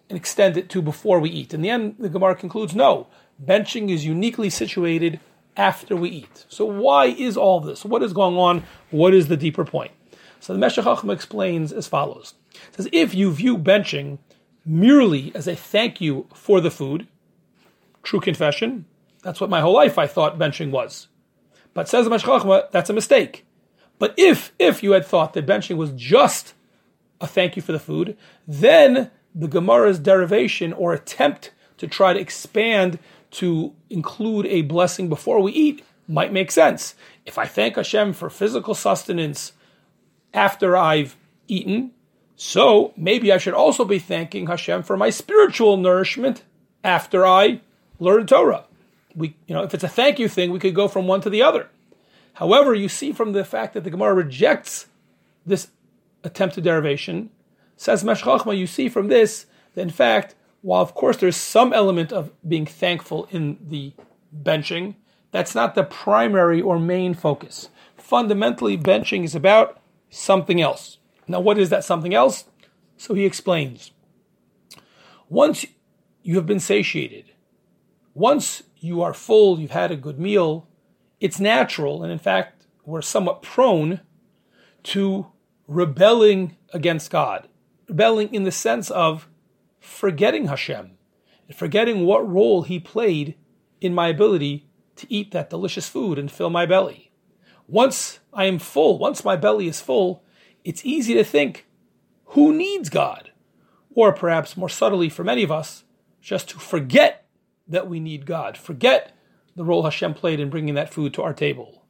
and 0.09 0.17
extend 0.17 0.57
it 0.57 0.69
to 0.69 0.81
before 0.81 1.19
we 1.19 1.29
eat. 1.29 1.53
In 1.53 1.61
the 1.61 1.69
end, 1.69 1.95
the 1.99 2.09
Gemara 2.09 2.35
concludes 2.35 2.73
no, 2.73 3.07
benching 3.43 3.89
is 3.89 4.05
uniquely 4.05 4.49
situated 4.49 5.19
after 5.55 5.95
we 5.95 6.09
eat. 6.09 6.45
So 6.49 6.65
why 6.65 7.05
is 7.05 7.37
all 7.37 7.59
this? 7.59 7.85
What 7.85 8.03
is 8.03 8.13
going 8.13 8.37
on? 8.37 8.63
What 8.89 9.13
is 9.13 9.27
the 9.27 9.37
deeper 9.37 9.65
point? 9.65 9.91
So 10.39 10.53
the 10.53 10.59
Meshech 10.59 10.85
Chochmah 10.85 11.13
explains 11.13 11.71
as 11.71 11.87
follows. 11.87 12.33
It 12.69 12.75
says, 12.75 12.89
if 12.91 13.13
you 13.13 13.31
view 13.31 13.57
benching 13.57 14.17
merely 14.65 15.31
as 15.35 15.47
a 15.47 15.55
thank 15.55 16.01
you 16.01 16.27
for 16.33 16.61
the 16.61 16.71
food, 16.71 17.07
true 18.01 18.19
confession, 18.19 18.85
that's 19.23 19.39
what 19.39 19.49
my 19.49 19.61
whole 19.61 19.73
life 19.73 19.97
I 19.97 20.07
thought 20.07 20.39
benching 20.39 20.71
was. 20.71 21.07
But 21.73 21.87
says 21.87 22.05
the 22.05 22.09
Meshech 22.09 22.27
Chochmah, 22.27 22.71
that's 22.71 22.89
a 22.89 22.93
mistake. 22.93 23.45
But 24.01 24.15
if 24.17 24.51
if 24.57 24.81
you 24.81 24.93
had 24.93 25.05
thought 25.05 25.33
that 25.33 25.45
benching 25.45 25.77
was 25.77 25.91
just 25.91 26.55
a 27.21 27.27
thank 27.27 27.55
you 27.55 27.61
for 27.61 27.71
the 27.71 27.77
food, 27.77 28.17
then 28.47 29.11
the 29.35 29.47
Gemara's 29.47 29.99
derivation 29.99 30.73
or 30.73 30.91
attempt 30.91 31.51
to 31.77 31.85
try 31.85 32.11
to 32.11 32.19
expand 32.19 32.97
to 33.29 33.75
include 33.91 34.47
a 34.47 34.63
blessing 34.63 35.07
before 35.07 35.39
we 35.39 35.51
eat 35.51 35.85
might 36.07 36.33
make 36.33 36.49
sense. 36.49 36.95
If 37.27 37.37
I 37.37 37.45
thank 37.45 37.75
Hashem 37.75 38.13
for 38.13 38.31
physical 38.31 38.73
sustenance 38.73 39.53
after 40.33 40.75
I've 40.75 41.15
eaten, 41.47 41.91
so 42.35 42.93
maybe 42.97 43.31
I 43.31 43.37
should 43.37 43.53
also 43.53 43.85
be 43.85 43.99
thanking 43.99 44.47
Hashem 44.47 44.81
for 44.81 44.97
my 44.97 45.11
spiritual 45.11 45.77
nourishment 45.77 46.41
after 46.83 47.23
I 47.23 47.61
learn 47.99 48.25
Torah. 48.25 48.65
We, 49.15 49.35
you 49.45 49.53
know, 49.53 49.61
if 49.61 49.75
it's 49.75 49.83
a 49.83 49.87
thank 49.87 50.17
you 50.17 50.27
thing, 50.27 50.49
we 50.49 50.57
could 50.57 50.73
go 50.73 50.87
from 50.87 51.05
one 51.05 51.21
to 51.21 51.29
the 51.29 51.43
other. 51.43 51.69
However, 52.33 52.73
you 52.73 52.89
see 52.89 53.11
from 53.11 53.33
the 53.33 53.45
fact 53.45 53.73
that 53.73 53.83
the 53.83 53.89
Gemara 53.89 54.13
rejects 54.13 54.87
this 55.45 55.65
attempt 56.23 56.53
attempted 56.57 56.63
derivation, 56.63 57.29
says 57.75 58.03
Meshech 58.03 58.25
Chochmah, 58.25 58.57
you 58.57 58.67
see 58.67 58.89
from 58.89 59.07
this 59.07 59.47
that 59.73 59.81
in 59.81 59.89
fact, 59.89 60.35
while 60.61 60.81
of 60.81 60.93
course 60.93 61.17
there's 61.17 61.35
some 61.35 61.73
element 61.73 62.13
of 62.13 62.31
being 62.47 62.65
thankful 62.65 63.27
in 63.31 63.57
the 63.61 63.93
benching, 64.35 64.95
that's 65.31 65.55
not 65.55 65.75
the 65.75 65.83
primary 65.83 66.61
or 66.61 66.77
main 66.77 67.13
focus. 67.13 67.69
Fundamentally, 67.97 68.77
benching 68.77 69.23
is 69.23 69.33
about 69.33 69.79
something 70.09 70.61
else. 70.61 70.97
Now, 71.27 71.39
what 71.39 71.57
is 71.57 71.69
that 71.69 71.83
something 71.83 72.13
else? 72.13 72.45
So 72.97 73.13
he 73.13 73.25
explains. 73.25 73.91
Once 75.29 75.65
you 76.21 76.35
have 76.35 76.45
been 76.45 76.59
satiated, 76.59 77.31
once 78.13 78.63
you 78.77 79.01
are 79.01 79.13
full, 79.13 79.59
you've 79.59 79.71
had 79.71 79.91
a 79.91 79.95
good 79.95 80.19
meal, 80.19 80.67
it's 81.21 81.39
natural, 81.39 82.03
and 82.03 82.11
in 82.11 82.19
fact, 82.19 82.65
we're 82.83 83.01
somewhat 83.01 83.43
prone 83.43 84.01
to 84.83 85.27
rebelling 85.67 86.57
against 86.73 87.11
God. 87.11 87.47
Rebelling 87.87 88.33
in 88.33 88.43
the 88.43 88.51
sense 88.51 88.89
of 88.89 89.29
forgetting 89.79 90.47
Hashem, 90.47 90.97
forgetting 91.55 92.05
what 92.05 92.27
role 92.27 92.63
He 92.63 92.79
played 92.79 93.35
in 93.79 93.93
my 93.93 94.07
ability 94.07 94.67
to 94.95 95.07
eat 95.13 95.31
that 95.31 95.49
delicious 95.49 95.87
food 95.87 96.17
and 96.17 96.31
fill 96.31 96.49
my 96.49 96.65
belly. 96.65 97.11
Once 97.67 98.19
I 98.33 98.45
am 98.45 98.59
full, 98.59 98.97
once 98.97 99.23
my 99.23 99.35
belly 99.35 99.67
is 99.67 99.79
full, 99.79 100.23
it's 100.63 100.85
easy 100.85 101.13
to 101.13 101.23
think, 101.23 101.67
who 102.25 102.53
needs 102.53 102.89
God? 102.89 103.31
Or 103.93 104.11
perhaps 104.13 104.57
more 104.57 104.69
subtly 104.69 105.09
for 105.09 105.23
many 105.23 105.43
of 105.43 105.51
us, 105.51 105.83
just 106.21 106.49
to 106.49 106.59
forget 106.59 107.27
that 107.67 107.87
we 107.87 107.99
need 107.99 108.25
God, 108.25 108.57
forget 108.57 109.15
the 109.55 109.63
role 109.63 109.83
Hashem 109.83 110.13
played 110.13 110.39
in 110.39 110.49
bringing 110.49 110.75
that 110.75 110.93
food 110.93 111.13
to 111.15 111.23
our 111.23 111.33
table. 111.33 111.83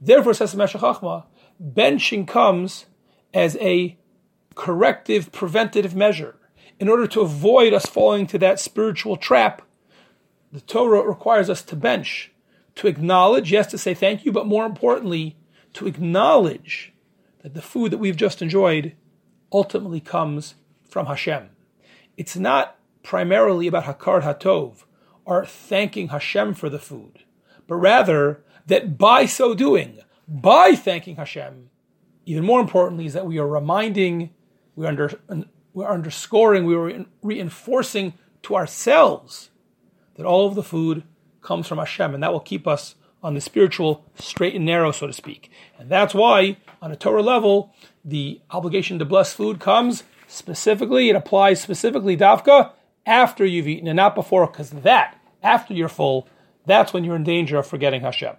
Therefore, 0.00 0.34
says 0.34 0.52
the 0.52 0.58
Chochmah, 0.58 1.26
benching 1.62 2.26
comes 2.26 2.86
as 3.32 3.56
a 3.56 3.96
corrective, 4.54 5.32
preventative 5.32 5.94
measure. 5.94 6.36
In 6.80 6.88
order 6.88 7.06
to 7.06 7.20
avoid 7.20 7.72
us 7.72 7.86
falling 7.86 8.26
to 8.28 8.38
that 8.38 8.58
spiritual 8.58 9.16
trap, 9.16 9.62
the 10.50 10.60
Torah 10.60 11.06
requires 11.06 11.48
us 11.48 11.62
to 11.62 11.76
bench, 11.76 12.32
to 12.74 12.88
acknowledge, 12.88 13.52
yes, 13.52 13.68
to 13.68 13.78
say 13.78 13.94
thank 13.94 14.24
you, 14.24 14.32
but 14.32 14.46
more 14.46 14.66
importantly, 14.66 15.36
to 15.74 15.86
acknowledge 15.86 16.92
that 17.42 17.54
the 17.54 17.62
food 17.62 17.92
that 17.92 17.98
we've 17.98 18.16
just 18.16 18.42
enjoyed 18.42 18.94
ultimately 19.52 20.00
comes 20.00 20.54
from 20.82 21.06
Hashem. 21.06 21.50
It's 22.16 22.36
not 22.36 22.76
primarily 23.02 23.66
about 23.66 23.84
Hakar 23.84 24.22
Hatov, 24.22 24.84
are 25.26 25.44
thanking 25.44 26.08
Hashem 26.08 26.54
for 26.54 26.68
the 26.68 26.78
food, 26.78 27.24
but 27.66 27.76
rather 27.76 28.42
that 28.66 28.98
by 28.98 29.26
so 29.26 29.54
doing, 29.54 30.00
by 30.28 30.74
thanking 30.74 31.16
Hashem, 31.16 31.70
even 32.24 32.44
more 32.44 32.60
importantly, 32.60 33.06
is 33.06 33.14
that 33.14 33.26
we 33.26 33.38
are 33.38 33.46
reminding, 33.46 34.30
we 34.76 34.86
are, 34.86 34.88
under, 34.88 35.10
we 35.74 35.84
are 35.84 35.92
underscoring, 35.92 36.64
we 36.64 36.74
are 36.74 37.04
reinforcing 37.22 38.14
to 38.42 38.54
ourselves 38.54 39.50
that 40.14 40.26
all 40.26 40.46
of 40.46 40.54
the 40.54 40.62
food 40.62 41.04
comes 41.40 41.66
from 41.66 41.78
Hashem, 41.78 42.14
and 42.14 42.22
that 42.22 42.32
will 42.32 42.40
keep 42.40 42.66
us 42.66 42.94
on 43.22 43.34
the 43.34 43.40
spiritual 43.40 44.04
straight 44.14 44.54
and 44.54 44.64
narrow, 44.64 44.92
so 44.92 45.06
to 45.06 45.12
speak. 45.12 45.50
And 45.78 45.88
that's 45.88 46.14
why, 46.14 46.56
on 46.80 46.90
a 46.92 46.96
Torah 46.96 47.22
level, 47.22 47.74
the 48.04 48.40
obligation 48.50 48.98
to 48.98 49.04
bless 49.04 49.32
food 49.32 49.60
comes 49.60 50.04
specifically, 50.26 51.10
it 51.10 51.16
applies 51.16 51.60
specifically, 51.60 52.16
Dafka, 52.16 52.72
after 53.06 53.44
you've 53.44 53.68
eaten 53.68 53.88
and 53.88 53.96
not 53.96 54.14
before, 54.14 54.46
because 54.46 54.70
that 54.70 55.18
after 55.42 55.74
you're 55.74 55.88
full, 55.88 56.28
that's 56.66 56.92
when 56.92 57.04
you're 57.04 57.16
in 57.16 57.24
danger 57.24 57.58
of 57.58 57.66
forgetting 57.66 58.02
Hashem. 58.02 58.36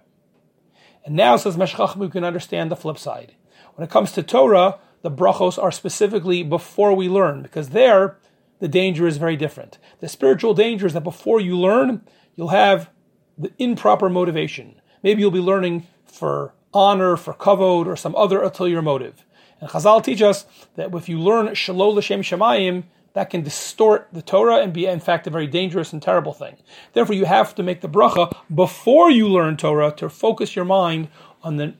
And 1.04 1.14
now, 1.14 1.36
says 1.36 1.56
Meshech, 1.56 1.96
we 1.96 2.08
can 2.08 2.24
understand 2.24 2.70
the 2.70 2.76
flip 2.76 2.98
side. 2.98 3.34
When 3.74 3.84
it 3.86 3.90
comes 3.90 4.12
to 4.12 4.22
Torah, 4.22 4.78
the 5.02 5.10
brachos 5.10 5.62
are 5.62 5.72
specifically 5.72 6.42
before 6.42 6.94
we 6.94 7.08
learn, 7.08 7.42
because 7.42 7.70
there, 7.70 8.18
the 8.60 8.68
danger 8.68 9.06
is 9.06 9.18
very 9.18 9.36
different. 9.36 9.78
The 10.00 10.08
spiritual 10.08 10.54
danger 10.54 10.86
is 10.86 10.94
that 10.94 11.04
before 11.04 11.40
you 11.40 11.58
learn, 11.58 12.02
you'll 12.36 12.48
have 12.48 12.88
the 13.36 13.52
improper 13.58 14.08
motivation. 14.08 14.80
Maybe 15.02 15.20
you'll 15.20 15.30
be 15.30 15.40
learning 15.40 15.86
for 16.06 16.54
honor, 16.72 17.16
for 17.16 17.34
kavod, 17.34 17.86
or 17.86 17.96
some 17.96 18.16
other 18.16 18.42
ulterior 18.42 18.80
motive. 18.80 19.26
And 19.60 19.68
Chazal 19.68 20.02
teach 20.02 20.22
us 20.22 20.46
that 20.76 20.94
if 20.94 21.08
you 21.08 21.20
learn 21.20 21.48
shalol 21.48 21.94
l'shem 21.94 22.22
shemayim, 22.22 22.84
that 23.14 23.30
can 23.30 23.42
distort 23.42 24.08
the 24.12 24.22
Torah 24.22 24.58
and 24.58 24.72
be, 24.72 24.86
in 24.86 25.00
fact, 25.00 25.26
a 25.26 25.30
very 25.30 25.46
dangerous 25.46 25.92
and 25.92 26.02
terrible 26.02 26.32
thing. 26.32 26.56
Therefore, 26.92 27.14
you 27.14 27.24
have 27.24 27.54
to 27.54 27.62
make 27.62 27.80
the 27.80 27.88
bracha 27.88 28.36
before 28.52 29.10
you 29.10 29.28
learn 29.28 29.56
Torah 29.56 29.92
to 29.92 30.08
focus 30.10 30.54
your 30.54 30.64
mind 30.64 31.08
on 31.42 31.56
the 31.56 31.74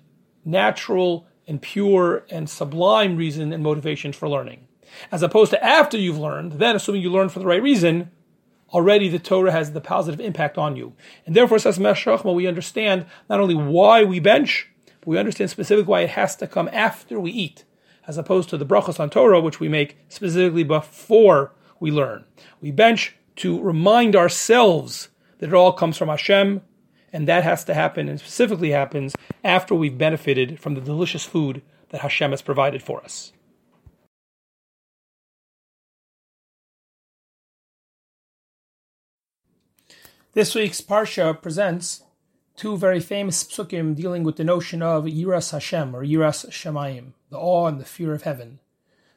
natural 0.45 1.27
and 1.47 1.61
pure 1.61 2.25
and 2.31 2.49
sublime 2.49 3.17
reason 3.17 3.53
and 3.53 3.63
motivation 3.63 4.13
for 4.13 4.29
learning. 4.29 4.67
As 5.11 5.23
opposed 5.23 5.51
to 5.51 5.63
after 5.63 5.99
you've 5.99 6.19
learned, 6.19 6.53
then 6.53 6.77
assuming 6.77 7.03
you 7.03 7.11
learned 7.11 7.33
for 7.33 7.41
the 7.41 7.47
right 7.47 7.63
reason, 7.63 8.13
already 8.71 9.09
the 9.09 9.19
Torah 9.19 9.51
has 9.51 9.73
the 9.73 9.81
positive 9.81 10.21
impact 10.21 10.57
on 10.57 10.77
you. 10.77 10.95
And 11.27 11.35
therefore, 11.35 11.59
says 11.59 11.81
Meshech 11.81 12.21
Chochmah, 12.21 12.35
we 12.35 12.47
understand 12.47 13.07
not 13.29 13.41
only 13.41 13.57
why 13.57 14.05
we 14.05 14.21
bench, 14.21 14.69
but 15.01 15.09
we 15.09 15.19
understand 15.19 15.51
specifically 15.51 15.91
why 15.91 16.03
it 16.03 16.11
has 16.11 16.37
to 16.37 16.47
come 16.47 16.71
after 16.73 17.19
we 17.19 17.33
eat 17.33 17.65
as 18.07 18.19
opposed 18.19 18.49
to 18.51 18.59
the 18.59 18.67
brachas 18.67 19.01
on 19.01 19.11
Torah, 19.11 19.41
which 19.41 19.61
we 19.61 19.69
make 19.69 19.97
specifically 20.09 20.65
before 20.65 21.53
we 21.81 21.91
learn. 21.91 22.25
We 22.61 22.71
bench 22.71 23.17
to 23.37 23.61
remind 23.61 24.15
ourselves 24.15 25.09
that 25.39 25.49
it 25.49 25.55
all 25.55 25.73
comes 25.73 25.97
from 25.97 26.09
Hashem, 26.09 26.63
and 27.13 27.29
that 27.29 27.45
has 27.45 27.65
to 27.65 27.75
happen, 27.75 28.09
and 28.09 28.19
specifically 28.19 28.71
happens 28.71 29.15
after 29.43 29.75
we've 29.75 29.99
benefited 29.99 30.61
from 30.61 30.75
the 30.75 30.81
delicious 30.81 31.25
food 31.25 31.63
that 31.91 32.01
Hashem 32.01 32.31
has 32.31 32.43
provided 32.43 32.83
for 32.83 33.03
us. 33.03 33.33
This 40.33 40.55
week's 40.57 40.81
Parsha 40.81 41.41
presents 41.41 42.03
two 42.57 42.77
very 42.77 42.99
famous 42.99 43.45
psukim 43.45 43.95
dealing 43.95 44.25
with 44.25 44.35
the 44.35 44.43
notion 44.43 44.83
of 44.83 45.05
Yiras 45.05 45.53
Hashem 45.53 45.95
or 45.95 46.05
Yiras 46.05 46.49
Shemayim, 46.51 47.13
the 47.35 47.41
awe 47.41 47.67
and 47.67 47.81
the 47.81 47.85
fear 47.85 48.15
of 48.15 48.23
heaven. 48.23 48.61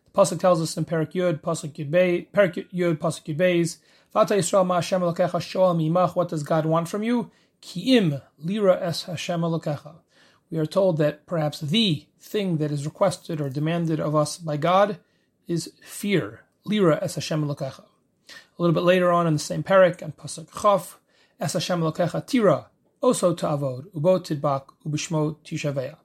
The 0.06 0.12
pasuk 0.12 0.40
tells 0.40 0.62
us 0.62 0.76
in 0.76 0.86
Perak 0.86 1.14
Yud, 1.14 1.42
pasuk 1.42 1.74
Yud, 1.74 1.92
Be, 1.92 2.28
Perak 2.34 2.56
Yud, 2.56 2.98
pasuk 2.98 3.24
Yud 3.26 3.38
Beis, 3.38 3.78
Vata 4.14 4.36
Yisrael 4.36 4.66
Ma 4.66 4.76
Hashem 4.76 5.02
Elokecha 5.02 5.40
Shoal 5.40 5.76
Mimach. 5.76 6.16
What 6.16 6.30
does 6.30 6.44
God 6.44 6.66
want 6.66 6.90
from 6.90 7.04
you? 7.04 7.30
Kiim 7.62 8.22
Lira 8.40 8.80
Es 8.82 9.04
Hashem 9.04 9.42
Elokecha. 9.42 9.96
We 10.50 10.58
are 10.58 10.66
told 10.66 10.98
that 10.98 11.26
perhaps 11.26 11.60
the 11.60 12.06
thing 12.20 12.58
that 12.58 12.72
is 12.72 12.86
requested 12.86 13.40
or 13.40 13.50
demanded 13.50 14.00
of 14.00 14.16
us 14.16 14.38
by 14.38 14.58
God 14.58 14.98
is 15.48 15.74
fear. 15.84 16.42
Lira 16.66 17.00
Es 17.02 17.16
Hashem 17.16 17.46
Elokecha. 17.46 17.84
A 18.30 18.62
little 18.62 18.74
bit 18.74 18.84
later 18.84 19.12
on 19.12 19.28
in 19.28 19.34
the 19.34 19.40
same 19.40 19.64
parak, 19.64 20.02
and 20.02 20.18
pasuk 20.18 20.50
Chaf, 20.62 21.00
Es 21.40 21.54
Hashem 21.54 21.82
Elokecha 21.82 22.26
Tira 22.26 22.68
Oso 23.04 23.38
Ta'avod, 23.38 23.92
Ubo 23.92 24.20
Tidbak, 24.20 24.70
Ubishmo 24.86 25.36
Tishaveya. 25.46 25.98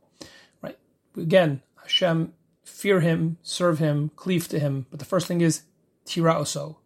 Right? 0.61 0.79
Again, 1.17 1.63
Hashem, 1.83 2.33
fear 2.65 3.01
Him, 3.01 3.39
serve 3.43 3.79
Him, 3.79 4.11
cleave 4.17 4.49
to 4.49 4.59
Him. 4.59 4.87
But 4.91 4.99
the 4.99 5.05
first 5.05 5.27
thing 5.27 5.41
is 5.41 5.63
Tira 6.05 6.35
Oso. 6.35 6.77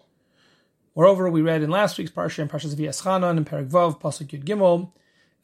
Moreover, 0.95 1.29
we 1.29 1.43
read 1.43 1.63
in 1.63 1.71
last 1.71 1.99
week's 1.99 2.11
parsha 2.11 2.39
in 2.39 2.49
Parshas 2.49 2.75
Va'eschanan 2.75 3.37
in 3.37 3.45
Perek 3.45 3.69
Vav 3.69 4.01
Pasuk 4.01 4.29
Yud 4.29 4.45
Gimel, 4.45 4.93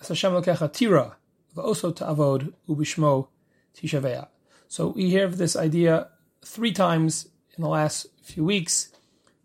Es 0.00 0.08
Hashem 0.08 0.32
Lokecha 0.32 0.72
Tira, 0.72 1.16
V'Oso 1.54 1.94
Ta'avod, 1.94 2.54
Ubishmo 2.68 3.28
Tishaveya. 3.76 4.28
So 4.68 4.88
we 4.88 5.10
hear 5.10 5.28
this 5.28 5.54
idea 5.54 6.08
three 6.42 6.72
times 6.72 7.28
in 7.56 7.62
the 7.62 7.68
last 7.68 8.06
few 8.22 8.44
weeks, 8.44 8.88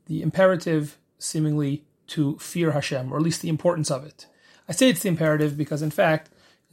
the 0.05 0.21
imperative 0.21 0.97
seemingly 1.19 1.83
to 2.07 2.37
fear 2.37 2.71
Hashem, 2.71 3.11
or 3.11 3.17
at 3.17 3.23
least 3.23 3.41
the 3.41 3.49
importance 3.49 3.91
of 3.91 4.05
it. 4.05 4.27
I 4.69 4.71
say 4.71 4.89
it's 4.89 5.01
the 5.01 5.09
imperative 5.09 5.57
because, 5.57 5.81
in 5.81 5.91
fact, 5.91 6.29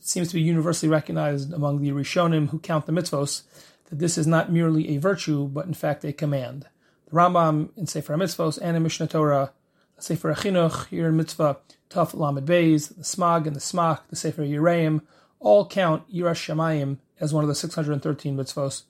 seems 0.06 0.28
to 0.28 0.34
be 0.34 0.42
universally 0.42 0.90
recognized 0.90 1.52
among 1.52 1.80
the 1.80 1.90
Rishonim 1.90 2.50
who 2.50 2.58
count 2.58 2.86
the 2.86 2.92
mitzvos 2.92 3.42
that 3.86 3.98
this 3.98 4.18
is 4.18 4.26
not 4.26 4.52
merely 4.52 4.94
a 4.94 4.98
virtue, 4.98 5.46
but 5.46 5.66
in 5.66 5.74
fact 5.74 6.04
a 6.04 6.12
command. 6.12 6.66
The 7.06 7.16
Rambam 7.16 7.70
in 7.76 7.86
Sefer 7.86 8.16
Mitzvos 8.16 8.58
and 8.60 8.76
in 8.76 8.82
Mishnah 8.82 9.08
Torah, 9.08 9.52
the 9.96 10.02
Sefer 10.02 10.34
HaChinuch, 10.34 10.88
here 10.88 11.08
in 11.08 11.16
Mitzvah, 11.16 11.58
Taf 11.90 12.14
Lamed 12.14 12.46
Beis, 12.46 12.94
the 12.94 13.02
Smag 13.02 13.46
and 13.46 13.56
the 13.56 13.60
Smak, 13.60 14.00
the 14.08 14.16
Sefer 14.16 14.42
Yereim, 14.42 15.02
all 15.40 15.66
count 15.66 16.10
Yiras 16.12 16.34
Shamayim 16.34 16.98
as 17.20 17.32
one 17.32 17.44
of 17.44 17.48
the 17.48 17.54
613 17.54 18.36
mitzvos, 18.36 18.82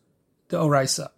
the 0.49 0.57
Oraisa. 0.57 1.11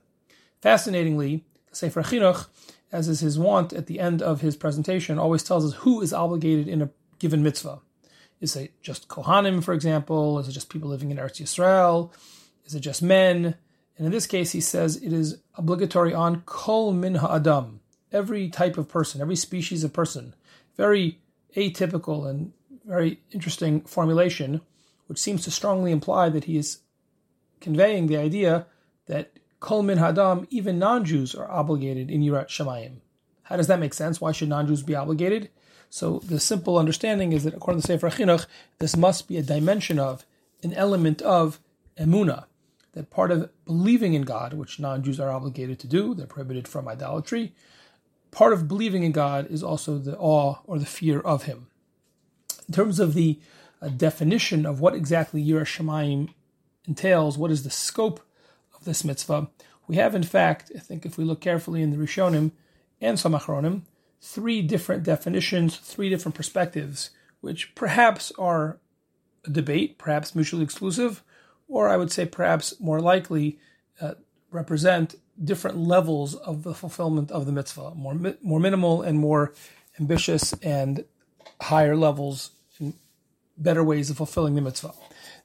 Fascinatingly, 0.61 1.44
the 1.70 1.76
Sefer 1.76 2.02
Chinuch, 2.02 2.46
as 2.90 3.09
is 3.09 3.20
his 3.20 3.38
wont 3.38 3.72
at 3.72 3.87
the 3.87 4.00
end 4.00 4.22
of 4.22 4.40
his 4.40 4.56
presentation, 4.56 5.18
always 5.18 5.42
tells 5.42 5.64
us 5.64 5.80
who 5.80 6.00
is 6.02 6.12
obligated 6.12 6.68
in 6.68 6.82
a 6.82 6.90
given 7.18 7.42
mitzvah. 7.42 7.80
Is 8.40 8.57
it 8.57 8.72
just 8.83 9.09
Kohanim, 9.09 9.64
for 9.64 9.72
example? 9.72 10.38
Is 10.38 10.49
it 10.49 10.53
just 10.53 10.68
people 10.68 10.90
living 10.90 11.11
in 11.11 11.16
Eretz 11.16 11.40
Yisrael? 11.40 12.12
Is 12.64 12.75
it 12.75 12.81
just 12.81 13.03
men? 13.03 13.57
And 13.96 14.07
in 14.07 14.12
this 14.12 14.27
case, 14.27 14.53
he 14.53 14.61
says 14.61 14.96
it 14.96 15.12
is 15.12 15.38
obligatory 15.55 16.12
on 16.12 16.42
kol 16.42 16.92
min 16.92 17.16
ha'adam, 17.16 17.81
every 18.12 18.49
type 18.51 18.77
of 18.77 18.88
person, 18.88 19.20
every 19.20 19.37
species 19.37 19.85
of 19.85 19.92
person. 19.92 20.35
Very 20.77 21.18
atypical 21.57 22.29
and 22.29 22.53
very 22.85 23.20
interesting 23.33 23.81
formulation, 23.83 24.61
which 25.07 25.18
seems 25.18 25.42
to 25.44 25.51
strongly 25.51 25.92
imply 25.92 26.29
that 26.29 26.44
he 26.44 26.59
is 26.59 26.81
conveying 27.61 28.07
the 28.07 28.18
idea 28.18 28.66
that 29.07 29.38
kol 29.61 29.83
min 29.83 29.99
ha'adam, 29.99 30.46
even 30.51 30.79
non-Jews, 30.79 31.35
are 31.35 31.51
obligated 31.51 32.11
in 32.11 32.20
Yirat 32.20 32.49
Shemayim. 32.49 32.96
How 33.44 33.57
does 33.57 33.68
that 33.68 33.81
make 33.81 33.94
sense? 33.94 34.20
Why 34.20 34.33
should 34.33 34.51
non-Jews 34.51 34.83
be 34.83 34.94
obligated? 34.94 35.49
So 35.96 36.18
the 36.18 36.38
simple 36.38 36.76
understanding 36.76 37.32
is 37.32 37.44
that 37.44 37.54
according 37.54 37.80
to 37.80 37.87
Sefer 37.87 38.11
Chinuch, 38.11 38.44
this 38.80 38.98
must 38.98 39.28
be 39.28 39.38
a 39.38 39.42
dimension 39.42 39.98
of, 39.98 40.26
an 40.62 40.74
element 40.74 41.22
of 41.22 41.59
emuna, 41.98 42.44
that 42.92 43.09
part 43.09 43.30
of 43.30 43.48
believing 43.64 44.12
in 44.12 44.20
God, 44.20 44.52
which 44.52 44.78
non-Jews 44.78 45.18
are 45.18 45.30
obligated 45.30 45.78
to 45.78 45.87
do, 45.87 46.12
they're 46.12 46.26
prohibited 46.26 46.68
from 46.68 46.87
idolatry. 46.87 47.54
Part 48.30 48.52
of 48.52 48.68
believing 48.68 49.04
in 49.04 49.12
God 49.12 49.50
is 49.50 49.62
also 49.62 49.96
the 49.96 50.18
awe 50.18 50.56
or 50.66 50.78
the 50.78 50.85
fear 50.85 51.18
of 51.20 51.44
Him. 51.44 51.68
In 52.68 52.74
terms 52.74 53.00
of 53.00 53.14
the 53.14 53.40
uh, 53.80 53.88
definition 53.88 54.66
of 54.66 54.80
what 54.80 54.94
exactly 54.94 55.42
Yiras 55.42 55.78
Shamayim 55.78 56.28
entails, 56.87 57.38
what 57.38 57.50
is 57.50 57.64
the 57.64 57.70
scope 57.70 58.20
of 58.74 58.85
this 58.85 59.02
mitzvah, 59.02 59.48
we 59.87 59.96
have 59.96 60.14
in 60.14 60.24
fact, 60.24 60.70
I 60.76 60.78
think 60.78 61.06
if 61.06 61.16
we 61.16 61.24
look 61.24 61.40
carefully 61.40 61.80
in 61.80 61.90
the 61.90 61.96
Rishonim 61.96 62.50
and 63.00 63.18
some 63.18 63.32
Achronim, 63.32 63.85
three 64.20 64.62
different 64.62 65.02
definitions, 65.02 65.76
three 65.76 66.09
different 66.09 66.35
perspectives, 66.35 67.11
which 67.40 67.74
perhaps 67.74 68.33
are 68.38 68.79
a 69.44 69.50
debate, 69.50 69.98
perhaps 69.98 70.35
mutually 70.35 70.64
exclusive, 70.64 71.22
or 71.68 71.88
I 71.88 71.96
would 71.96 72.11
say 72.11 72.26
perhaps 72.26 72.79
more 72.81 73.00
likely 73.00 73.59
uh, 74.00 74.14
represent 74.50 75.16
different 75.42 75.76
levels 75.76 76.35
of 76.35 76.62
the 76.62 76.74
fulfillment 76.74 77.31
of 77.31 77.46
the 77.46 77.52
mitzvah, 77.52 77.94
more 77.94 78.16
more 78.42 78.61
minimal 78.61 79.02
and 79.02 79.18
more 79.18 79.52
ambitious, 80.00 80.52
and 80.55 81.05
higher 81.61 81.96
levels 81.96 82.50
and 82.79 82.94
better 83.57 83.85
ways 83.85 84.11
of 84.11 84.16
fulfilling 84.16 84.55
the 84.55 84.61
mitzvah. 84.61 84.92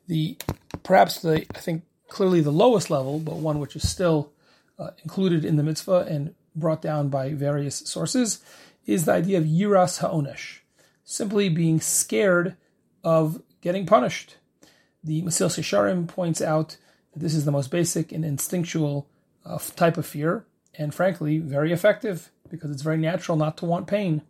The 0.08 0.38
perhaps 0.84 1.22
the 1.22 1.46
I 1.56 1.60
think 1.60 1.84
clearly 2.08 2.42
the 2.42 2.52
lowest 2.52 2.90
level, 2.90 3.20
but 3.20 3.36
one 3.36 3.60
which 3.60 3.76
is 3.76 3.90
still 3.90 4.32
uh, 4.78 4.92
included 5.04 5.46
in 5.46 5.56
the 5.56 5.64
mitzvah 5.64 6.06
and 6.10 6.34
brought 6.56 6.82
down 6.82 7.10
by 7.10 7.34
various 7.34 7.78
sources, 7.78 8.44
is 8.86 9.06
the 9.06 9.14
idea 9.14 9.38
of 9.38 9.46
yiras 9.46 10.00
ha'onesh, 10.00 10.60
simply 11.04 11.50
being 11.50 11.80
scared 11.80 12.56
of 13.04 13.42
getting 13.62 13.86
punished. 13.86 14.38
The 15.04 15.22
Mesilas 15.22 15.60
Yesharim 15.60 16.08
points 16.08 16.42
out 16.42 16.78
that 17.14 17.20
this 17.20 17.34
is 17.34 17.46
the 17.46 17.52
most 17.52 17.72
basic 17.72 18.12
and 18.12 18.24
instinctual 18.24 19.08
uh, 19.46 19.58
type 19.76 19.98
of 19.98 20.06
fear, 20.06 20.46
and 20.76 20.94
frankly, 20.94 21.40
very 21.40 21.72
effective 21.72 22.32
because 22.50 22.72
it's 22.72 22.82
very 22.82 22.98
natural 22.98 23.38
not 23.38 23.58
to 23.58 23.66
want 23.66 23.88
pain. 23.88 24.22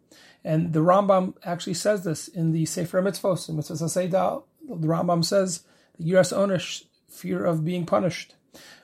And 0.44 0.74
the 0.74 0.80
Rambam 0.80 1.36
actually 1.44 1.74
says 1.74 2.04
this 2.04 2.28
in 2.28 2.52
the 2.52 2.66
Sefer 2.66 3.02
Mitzvos, 3.02 3.50
in 3.50 3.56
Mitzvah 3.56 3.76
Seidah. 3.76 4.44
The 4.68 4.88
Rambam 4.88 5.24
says 5.24 5.64
the 5.98 6.12
yiras 6.12 6.32
ha'onesh, 6.32 6.86
fear 7.10 7.46
of 7.46 7.66
being 7.66 7.86
punished. 7.86 8.36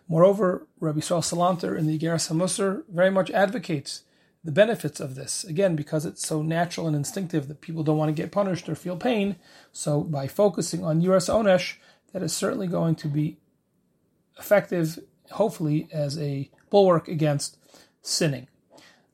Moreover, 0.07 0.67
Rabbi 0.79 0.99
Yisrael 0.99 1.21
Salanter 1.21 1.77
in 1.77 1.85
the 1.85 1.97
Iggeres 1.97 2.31
HaMusar 2.31 2.83
very 2.89 3.11
much 3.11 3.29
advocates 3.31 4.03
the 4.43 4.51
benefits 4.51 4.99
of 4.99 5.15
this. 5.15 5.43
Again, 5.43 5.75
because 5.75 6.05
it's 6.05 6.25
so 6.25 6.41
natural 6.41 6.87
and 6.87 6.95
instinctive 6.95 7.47
that 7.47 7.59
people 7.61 7.83
don't 7.83 7.97
want 7.97 8.09
to 8.09 8.21
get 8.21 8.31
punished 8.31 8.69
or 8.69 8.75
feel 8.75 8.95
pain. 8.95 9.35
So 9.73 10.01
by 10.01 10.27
focusing 10.27 10.85
on 10.85 11.01
Yiras 11.01 11.27
Onesh, 11.29 11.75
that 12.13 12.23
is 12.23 12.31
certainly 12.31 12.67
going 12.67 12.95
to 12.95 13.09
be 13.09 13.37
effective, 14.39 14.99
hopefully, 15.31 15.89
as 15.91 16.17
a 16.17 16.49
bulwark 16.69 17.09
against 17.09 17.57
sinning. 18.01 18.47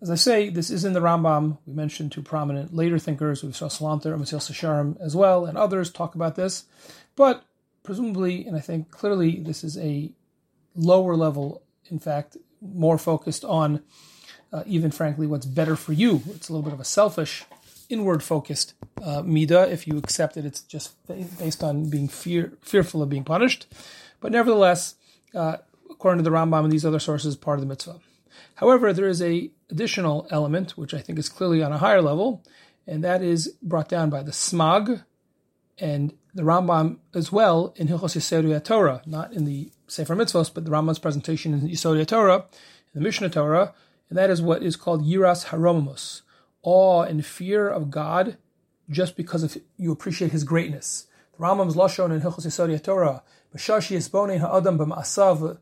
As 0.01 0.11
I 0.11 0.15
say, 0.15 0.49
this 0.49 0.69
is 0.69 0.85
in 0.85 0.93
the 0.93 0.99
Rambam. 0.99 1.57
We 1.65 1.73
mentioned 1.73 2.11
two 2.11 2.21
prominent 2.21 2.75
later 2.75 2.99
thinkers, 2.99 3.43
we 3.43 3.53
saw 3.53 3.67
Salanter 3.67 4.13
and 4.13 4.21
Mesilas 4.21 4.51
Yesharim 4.51 4.99
as 5.01 5.15
well, 5.15 5.45
and 5.45 5.57
others 5.57 5.89
talk 5.89 6.13
about 6.13 6.35
this. 6.35 6.65
But 7.15 7.45
presumably, 7.83 8.45
and 8.45 8.55
I 8.55 8.59
think 8.59 8.91
clearly, 8.91 9.39
this 9.39 9.63
is 9.63 9.77
a 9.77 10.11
lower 10.75 11.15
level, 11.15 11.63
in 11.89 11.99
fact, 11.99 12.37
more 12.61 12.97
focused 12.97 13.43
on 13.43 13.83
uh, 14.51 14.63
even 14.65 14.91
frankly 14.91 15.27
what's 15.27 15.45
better 15.45 15.75
for 15.75 15.93
you. 15.93 16.21
It's 16.29 16.49
a 16.49 16.53
little 16.53 16.63
bit 16.63 16.73
of 16.73 16.79
a 16.79 16.85
selfish, 16.85 17.43
inward 17.89 18.23
focused 18.23 18.75
uh, 19.01 19.21
midah. 19.23 19.69
If 19.69 19.87
you 19.87 19.97
accept 19.97 20.37
it, 20.37 20.45
it's 20.45 20.61
just 20.61 20.95
based 21.39 21.63
on 21.63 21.89
being 21.89 22.07
fear, 22.07 22.53
fearful 22.61 23.01
of 23.01 23.09
being 23.09 23.23
punished. 23.23 23.67
But 24.19 24.31
nevertheless, 24.31 24.95
uh, 25.33 25.57
according 25.89 26.23
to 26.23 26.29
the 26.29 26.35
Rambam 26.35 26.63
and 26.63 26.71
these 26.71 26.85
other 26.85 26.99
sources, 26.99 27.35
part 27.35 27.57
of 27.57 27.61
the 27.61 27.67
mitzvah. 27.67 27.99
However, 28.55 28.93
there 28.93 29.07
is 29.07 29.21
a 29.21 29.51
additional 29.69 30.27
element 30.29 30.77
which 30.77 30.93
I 30.93 30.99
think 30.99 31.17
is 31.17 31.29
clearly 31.29 31.63
on 31.63 31.71
a 31.71 31.79
higher 31.79 32.01
level, 32.01 32.43
and 32.85 33.03
that 33.03 33.21
is 33.21 33.55
brought 33.61 33.89
down 33.89 34.09
by 34.09 34.21
the 34.21 34.31
Smag 34.31 35.03
and 35.79 36.13
the 36.33 36.43
Rambam 36.43 36.99
as 37.13 37.31
well 37.31 37.73
in 37.75 37.87
Hilchos 37.87 38.15
Yisodei 38.15 38.63
Torah, 38.63 39.01
not 39.05 39.33
in 39.33 39.45
the 39.45 39.71
Sefer 39.93 40.15
Mitzvos, 40.15 40.51
but 40.51 40.65
the 40.65 40.71
Rambam's 40.71 40.97
presentation 40.97 41.53
in 41.53 41.61
Yisodei 41.69 42.07
Torah, 42.07 42.45
in 42.93 42.95
the 42.95 43.01
Mishnah 43.01 43.29
Torah, 43.29 43.75
and 44.09 44.17
that 44.17 44.31
is 44.31 44.41
what 44.41 44.63
is 44.63 44.75
called 44.75 45.05
Yiras 45.05 45.45
Haromimus, 45.45 46.23
awe 46.63 47.03
and 47.03 47.23
fear 47.23 47.69
of 47.69 47.91
God, 47.91 48.37
just 48.89 49.15
because 49.15 49.43
of 49.43 49.55
you 49.77 49.91
appreciate 49.91 50.31
His 50.31 50.43
greatness. 50.43 51.05
The 51.37 51.43
Rambam's 51.43 51.75
lashon 51.75 52.11
in 52.11 52.21
Hilchos 52.21 52.47
Yisodei 52.47 52.81
Torah, 52.83 53.21
b'shashi 53.55 53.95
yisbonei 53.95 54.39
ha'adam 54.39 54.79
b'ma'asav 54.79 55.59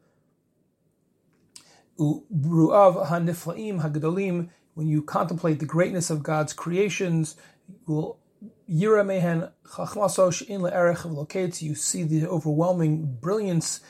u'bru'av 2.00 3.08
ha'niflaim 3.08 3.82
ha'gedolim. 3.82 4.50
When 4.76 4.88
you 4.88 5.02
contemplate 5.02 5.60
the 5.60 5.66
greatness 5.66 6.10
of 6.10 6.24
God's 6.24 6.54
creations, 6.54 7.36
you 7.68 7.94
will 7.94 8.21
Chachmasosh 8.72 10.42
in 10.44 10.62
locates. 10.62 11.62
You 11.62 11.76
see 11.76 12.04
the 12.04 12.28
overwhelming 12.28 13.18
brilliance 13.20 13.82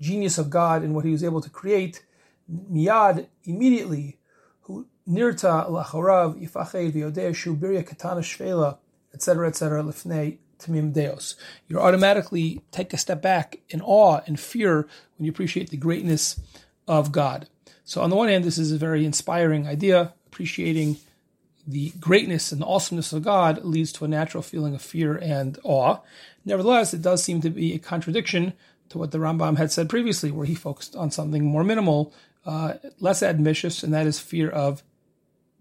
genius 0.00 0.38
of 0.38 0.50
God 0.50 0.84
in 0.84 0.92
what 0.94 1.04
He 1.04 1.10
was 1.10 1.24
able 1.24 1.40
to 1.40 1.50
create. 1.50 2.04
Miyad 2.50 3.26
immediately, 3.44 4.18
who 4.62 4.86
nirta 5.08 5.68
lachorav 5.70 6.38
yifached 6.40 6.92
v'yodeh 6.92 7.30
shubiria 7.30 7.86
katana 7.86 8.20
shvela, 8.20 8.78
etc., 9.14 9.48
etc. 9.48 9.82
Lifnei 9.82 10.38
tamim 10.58 10.92
deos. 10.92 11.36
You 11.68 11.80
automatically 11.80 12.62
take 12.70 12.92
a 12.92 12.98
step 12.98 13.22
back 13.22 13.60
in 13.70 13.80
awe 13.80 14.20
and 14.26 14.38
fear 14.38 14.86
when 15.16 15.24
you 15.24 15.30
appreciate 15.30 15.70
the 15.70 15.78
greatness 15.78 16.40
of 16.86 17.12
God. 17.12 17.48
So 17.84 18.02
on 18.02 18.10
the 18.10 18.16
one 18.16 18.28
hand, 18.28 18.44
this 18.44 18.58
is 18.58 18.72
a 18.72 18.78
very 18.78 19.04
inspiring 19.06 19.66
idea, 19.66 20.12
appreciating 20.26 20.98
the 21.66 21.90
greatness 22.00 22.52
and 22.52 22.60
the 22.60 22.66
awesomeness 22.66 23.12
of 23.12 23.22
God 23.22 23.64
leads 23.64 23.92
to 23.92 24.04
a 24.04 24.08
natural 24.08 24.42
feeling 24.42 24.74
of 24.74 24.82
fear 24.82 25.16
and 25.16 25.58
awe. 25.62 25.98
Nevertheless, 26.44 26.92
it 26.92 27.02
does 27.02 27.22
seem 27.22 27.40
to 27.40 27.50
be 27.50 27.74
a 27.74 27.78
contradiction 27.78 28.52
to 28.90 28.98
what 28.98 29.12
the 29.12 29.18
Rambam 29.18 29.56
had 29.56 29.72
said 29.72 29.88
previously, 29.88 30.30
where 30.30 30.46
he 30.46 30.54
focused 30.54 30.94
on 30.94 31.10
something 31.10 31.44
more 31.44 31.64
minimal, 31.64 32.12
uh, 32.44 32.74
less 33.00 33.22
ambitious, 33.22 33.82
and 33.82 33.94
that 33.94 34.06
is 34.06 34.20
fear 34.20 34.50
of 34.50 34.82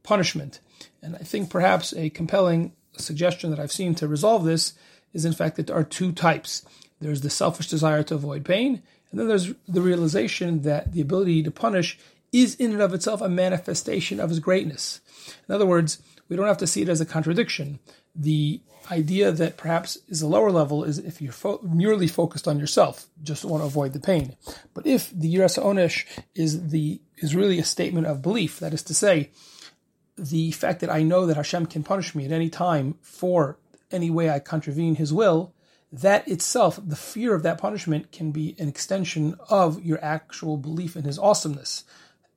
punishment. 0.04 0.60
And 1.02 1.16
I 1.16 1.20
think 1.20 1.50
perhaps 1.50 1.94
a 1.94 2.10
compelling 2.10 2.74
suggestion 2.98 3.50
that 3.50 3.60
I've 3.60 3.72
seen 3.72 3.96
to 3.96 4.08
resolve 4.08 4.44
this 4.44 4.74
is, 5.14 5.26
in 5.26 5.34
fact, 5.34 5.56
that 5.56 5.68
there 5.68 5.76
are 5.76 5.84
two 5.84 6.12
types. 6.12 6.66
There's 7.00 7.22
the 7.22 7.30
selfish 7.30 7.70
desire 7.70 8.04
to 8.04 8.16
avoid 8.16 8.44
pain, 8.46 8.84
and 9.12 9.20
then 9.20 9.28
there's 9.28 9.54
the 9.68 9.82
realization 9.82 10.64
that 10.64 10.92
the 10.92 11.02
ability 11.02 11.44
to 11.44 11.52
punish 11.52 11.98
is 12.34 12.56
in 12.56 12.74
and 12.74 12.82
of 12.82 12.94
itself 12.94 13.22
a 13.22 13.30
manifestation 13.30 14.20
of 14.20 14.30
his 14.30 14.40
greatness. 14.40 15.00
In 15.48 15.56
other 15.56 15.66
words, 15.66 16.02
we 16.28 16.36
don't 16.36 16.48
have 16.48 16.58
to 16.58 16.68
see 16.68 16.82
it 16.82 16.90
as 16.90 17.00
a 17.00 17.06
contradiction. 17.06 17.80
The 18.16 18.60
idea 18.92 19.32
that 19.32 19.56
perhaps 19.56 19.98
is 20.08 20.22
a 20.22 20.28
lower 20.28 20.52
level 20.52 20.84
is 20.84 20.98
if 20.98 21.22
you're 21.22 21.32
fo- 21.32 21.62
merely 21.64 22.08
focused 22.08 22.48
on 22.48 22.60
yourself, 22.60 23.08
just 23.22 23.46
want 23.46 23.62
to 23.62 23.68
avoid 23.68 23.94
the 23.94 24.00
pain. 24.00 24.36
But 24.74 24.88
if 24.88 25.10
the 25.12 25.34
Yiras 25.34 25.62
Onish 25.62 26.06
is 26.36 26.70
the 26.70 27.00
is 27.18 27.36
really 27.36 27.60
a 27.60 27.64
statement 27.64 28.08
of 28.08 28.22
belief, 28.22 28.60
that 28.60 28.74
is 28.74 28.84
to 28.84 28.94
say, 28.94 29.30
the 30.18 30.52
fact 30.52 30.82
that 30.82 30.90
I 30.90 31.04
know 31.04 31.26
that 31.26 31.38
Hashem 31.38 31.68
can 31.68 31.84
punish 31.84 32.14
me 32.14 32.26
at 32.26 32.32
any 32.32 32.50
time 32.50 32.96
for 33.02 33.58
any 33.92 34.10
way 34.10 34.30
I 34.30 34.40
contravene 34.40 34.96
His 34.96 35.14
will, 35.14 35.54
that 35.92 36.28
itself, 36.28 36.80
the 36.84 36.96
fear 36.96 37.34
of 37.34 37.44
that 37.44 37.60
punishment, 37.60 38.12
can 38.12 38.32
be 38.32 38.56
an 38.58 38.68
extension 38.68 39.36
of 39.50 39.84
your 39.84 40.04
actual 40.04 40.58
belief 40.58 40.96
in 40.96 41.04
His 41.04 41.20
awesomeness 41.20 41.84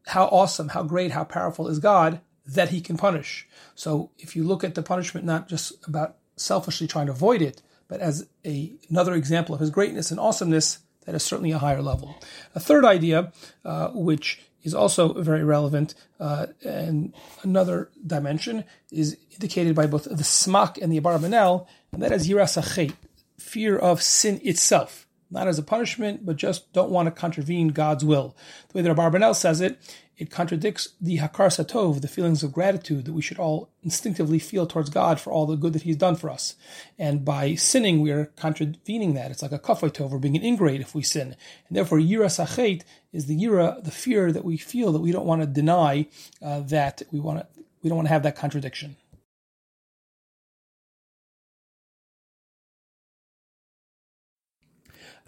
how 0.06 0.26
awesome, 0.26 0.68
how 0.68 0.82
great, 0.82 1.10
how 1.10 1.24
powerful 1.24 1.68
is 1.68 1.78
God 1.78 2.20
that 2.46 2.68
he 2.68 2.80
can 2.80 2.96
punish. 2.96 3.46
So 3.74 4.10
if 4.18 4.36
you 4.36 4.44
look 4.44 4.62
at 4.62 4.74
the 4.74 4.82
punishment 4.82 5.26
not 5.26 5.48
just 5.48 5.86
about 5.86 6.16
selfishly 6.36 6.86
trying 6.86 7.06
to 7.06 7.12
avoid 7.12 7.42
it, 7.42 7.60
but 7.88 8.00
as 8.00 8.26
a, 8.44 8.72
another 8.88 9.14
example 9.14 9.54
of 9.54 9.60
his 9.60 9.70
greatness 9.70 10.10
and 10.10 10.20
awesomeness, 10.20 10.78
that 11.04 11.14
is 11.14 11.22
certainly 11.22 11.52
a 11.52 11.58
higher 11.58 11.82
level. 11.82 12.16
A 12.54 12.60
third 12.60 12.84
idea, 12.84 13.32
uh, 13.64 13.88
which 13.88 14.40
is 14.62 14.74
also 14.74 15.12
very 15.12 15.44
relevant, 15.44 15.94
uh, 16.18 16.46
and 16.64 17.12
another 17.42 17.90
dimension 18.04 18.64
is 18.90 19.16
indicated 19.32 19.74
by 19.74 19.86
both 19.86 20.04
the 20.04 20.24
smak 20.24 20.80
and 20.80 20.92
the 20.92 21.00
abarbanel, 21.00 21.66
and 21.92 22.02
that 22.02 22.12
is 22.12 22.28
yiras 22.28 22.92
fear 23.38 23.76
of 23.76 24.02
sin 24.02 24.40
itself 24.42 25.05
not 25.30 25.48
as 25.48 25.58
a 25.58 25.62
punishment, 25.62 26.24
but 26.24 26.36
just 26.36 26.72
don't 26.72 26.90
want 26.90 27.06
to 27.06 27.10
contravene 27.10 27.68
God's 27.68 28.04
will. 28.04 28.36
The 28.68 28.78
way 28.78 28.82
that 28.82 28.96
Abarbanel 28.96 29.34
says 29.34 29.60
it, 29.60 29.78
it 30.16 30.30
contradicts 30.30 30.90
the 31.00 31.18
Hakaras 31.18 31.62
Hatov, 31.62 32.00
the 32.00 32.08
feelings 32.08 32.42
of 32.42 32.52
gratitude 32.52 33.04
that 33.04 33.12
we 33.12 33.20
should 33.20 33.38
all 33.38 33.68
instinctively 33.82 34.38
feel 34.38 34.66
towards 34.66 34.88
God 34.88 35.20
for 35.20 35.30
all 35.30 35.44
the 35.44 35.56
good 35.56 35.74
that 35.74 35.82
He's 35.82 35.96
done 35.96 36.16
for 36.16 36.30
us. 36.30 36.54
And 36.98 37.24
by 37.24 37.54
sinning, 37.54 38.00
we 38.00 38.10
are 38.12 38.26
contravening 38.36 39.14
that. 39.14 39.30
It's 39.30 39.42
like 39.42 39.52
a 39.52 39.58
kafay 39.58 39.90
tov, 39.90 40.10
we're 40.10 40.18
being 40.18 40.36
an 40.36 40.44
ingrate 40.44 40.80
if 40.80 40.94
we 40.94 41.02
sin. 41.02 41.36
And 41.68 41.76
therefore, 41.76 41.98
yiras 41.98 42.38
chet 42.56 42.84
is 43.12 43.26
the 43.26 43.38
yira, 43.38 43.82
the 43.84 43.90
fear 43.90 44.32
that 44.32 44.44
we 44.44 44.56
feel 44.56 44.92
that 44.92 45.00
we 45.00 45.12
don't 45.12 45.26
want 45.26 45.42
to 45.42 45.46
deny 45.46 46.06
uh, 46.42 46.60
that 46.60 47.02
we 47.12 47.20
want 47.20 47.40
to, 47.40 47.46
we 47.82 47.90
don't 47.90 47.96
want 47.96 48.08
to 48.08 48.12
have 48.12 48.22
that 48.22 48.36
contradiction. 48.36 48.96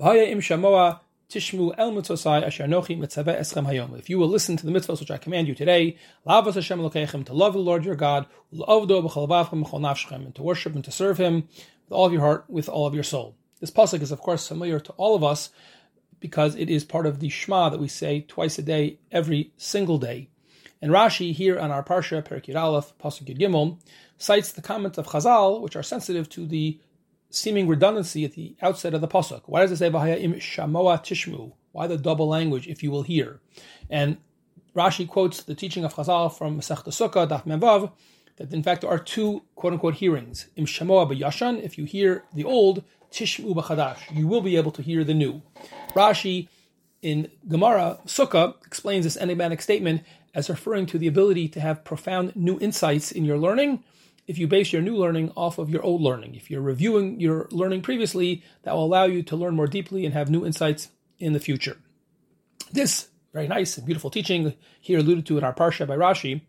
If 0.00 0.14
you 1.40 1.58
will 4.18 4.28
listen 4.28 4.56
to 4.56 4.64
the 4.64 4.70
mitzvahs 4.70 5.00
which 5.00 5.10
I 5.10 5.18
command 5.18 5.48
you 5.48 5.56
today, 5.56 5.96
to 6.24 6.30
love 6.30 6.44
the 6.54 7.58
Lord 7.58 7.84
your 7.84 7.96
God, 7.96 8.26
and 8.52 10.34
to 10.34 10.42
worship 10.42 10.74
and 10.76 10.84
to 10.84 10.92
serve 10.92 11.18
Him 11.18 11.34
with 11.34 11.90
all 11.90 12.06
of 12.06 12.12
your 12.12 12.22
heart, 12.22 12.44
with 12.46 12.68
all 12.68 12.86
of 12.86 12.94
your 12.94 13.02
soul. 13.02 13.34
This 13.58 13.72
pasuk 13.72 14.00
is, 14.00 14.12
of 14.12 14.20
course, 14.20 14.46
familiar 14.46 14.78
to 14.78 14.92
all 14.92 15.16
of 15.16 15.24
us 15.24 15.50
because 16.20 16.54
it 16.54 16.70
is 16.70 16.84
part 16.84 17.06
of 17.06 17.18
the 17.18 17.28
Shema 17.28 17.68
that 17.70 17.80
we 17.80 17.88
say 17.88 18.20
twice 18.20 18.56
a 18.56 18.62
day, 18.62 19.00
every 19.10 19.50
single 19.56 19.98
day. 19.98 20.28
And 20.80 20.92
Rashi 20.92 21.32
here 21.32 21.58
on 21.58 21.72
our 21.72 21.82
Parsha, 21.82 22.22
Perik 22.22 22.54
Aleph, 22.54 22.96
Pasuk 23.02 23.24
Yud 23.24 23.40
Gimel, 23.40 23.80
cites 24.16 24.52
the 24.52 24.62
comments 24.62 24.96
of 24.96 25.08
Chazal, 25.08 25.60
which 25.60 25.74
are 25.74 25.82
sensitive 25.82 26.28
to 26.28 26.46
the 26.46 26.78
seeming 27.30 27.68
redundancy 27.68 28.24
at 28.24 28.32
the 28.32 28.56
outset 28.62 28.94
of 28.94 29.00
the 29.00 29.08
pasuk. 29.08 29.42
Why 29.46 29.60
does 29.60 29.72
it 29.72 29.76
say 29.76 29.90
"V'haya 29.90 30.20
im 30.20 30.34
shamoa 30.34 31.02
tishmu"? 31.02 31.52
Why 31.72 31.86
the 31.86 31.98
double 31.98 32.28
language? 32.28 32.66
If 32.66 32.82
you 32.82 32.90
will 32.90 33.02
hear, 33.02 33.40
and 33.90 34.18
Rashi 34.74 35.06
quotes 35.08 35.42
the 35.42 35.54
teaching 35.54 35.84
of 35.84 35.94
Chazal 35.94 36.36
from 36.36 36.60
Masech 36.60 36.84
Sukkah 36.84 37.28
Daf 37.28 37.44
Memvav 37.44 37.92
that 38.36 38.52
in 38.52 38.62
fact 38.62 38.82
there 38.82 38.90
are 38.90 38.98
two 38.98 39.42
quote 39.56 39.72
unquote 39.72 39.94
hearings. 39.94 40.46
Im 40.56 40.66
shamoa 40.66 41.10
b'yashan, 41.10 41.62
if 41.62 41.76
you 41.76 41.84
hear 41.84 42.24
the 42.32 42.44
old, 42.44 42.84
tishmu 43.10 43.54
b'chadash, 43.54 43.98
you 44.14 44.26
will 44.26 44.40
be 44.40 44.56
able 44.56 44.70
to 44.70 44.82
hear 44.82 45.04
the 45.04 45.14
new. 45.14 45.42
Rashi 45.94 46.48
in 47.02 47.30
Gemara 47.48 47.98
Sukkah 48.06 48.54
explains 48.66 49.04
this 49.04 49.16
enigmatic 49.16 49.60
statement 49.60 50.02
as 50.34 50.48
referring 50.48 50.86
to 50.86 50.98
the 50.98 51.06
ability 51.06 51.48
to 51.48 51.60
have 51.60 51.84
profound 51.84 52.34
new 52.36 52.58
insights 52.60 53.10
in 53.10 53.24
your 53.24 53.38
learning 53.38 53.82
if 54.28 54.38
you 54.38 54.46
base 54.46 54.72
your 54.72 54.82
new 54.82 54.94
learning 54.94 55.32
off 55.36 55.58
of 55.58 55.70
your 55.70 55.82
old 55.82 56.00
learning. 56.00 56.36
If 56.36 56.50
you're 56.50 56.60
reviewing 56.60 57.18
your 57.18 57.48
learning 57.50 57.82
previously, 57.82 58.44
that 58.62 58.74
will 58.74 58.84
allow 58.84 59.04
you 59.04 59.24
to 59.24 59.36
learn 59.36 59.56
more 59.56 59.66
deeply 59.66 60.04
and 60.04 60.14
have 60.14 60.30
new 60.30 60.46
insights 60.46 60.90
in 61.18 61.32
the 61.32 61.40
future. 61.40 61.78
This 62.70 63.08
very 63.32 63.48
nice 63.48 63.76
and 63.76 63.86
beautiful 63.86 64.10
teaching, 64.10 64.54
here 64.80 64.98
alluded 64.98 65.26
to 65.26 65.38
in 65.38 65.44
our 65.44 65.54
Parsha 65.54 65.86
by 65.86 65.96
Rashi, 65.96 66.42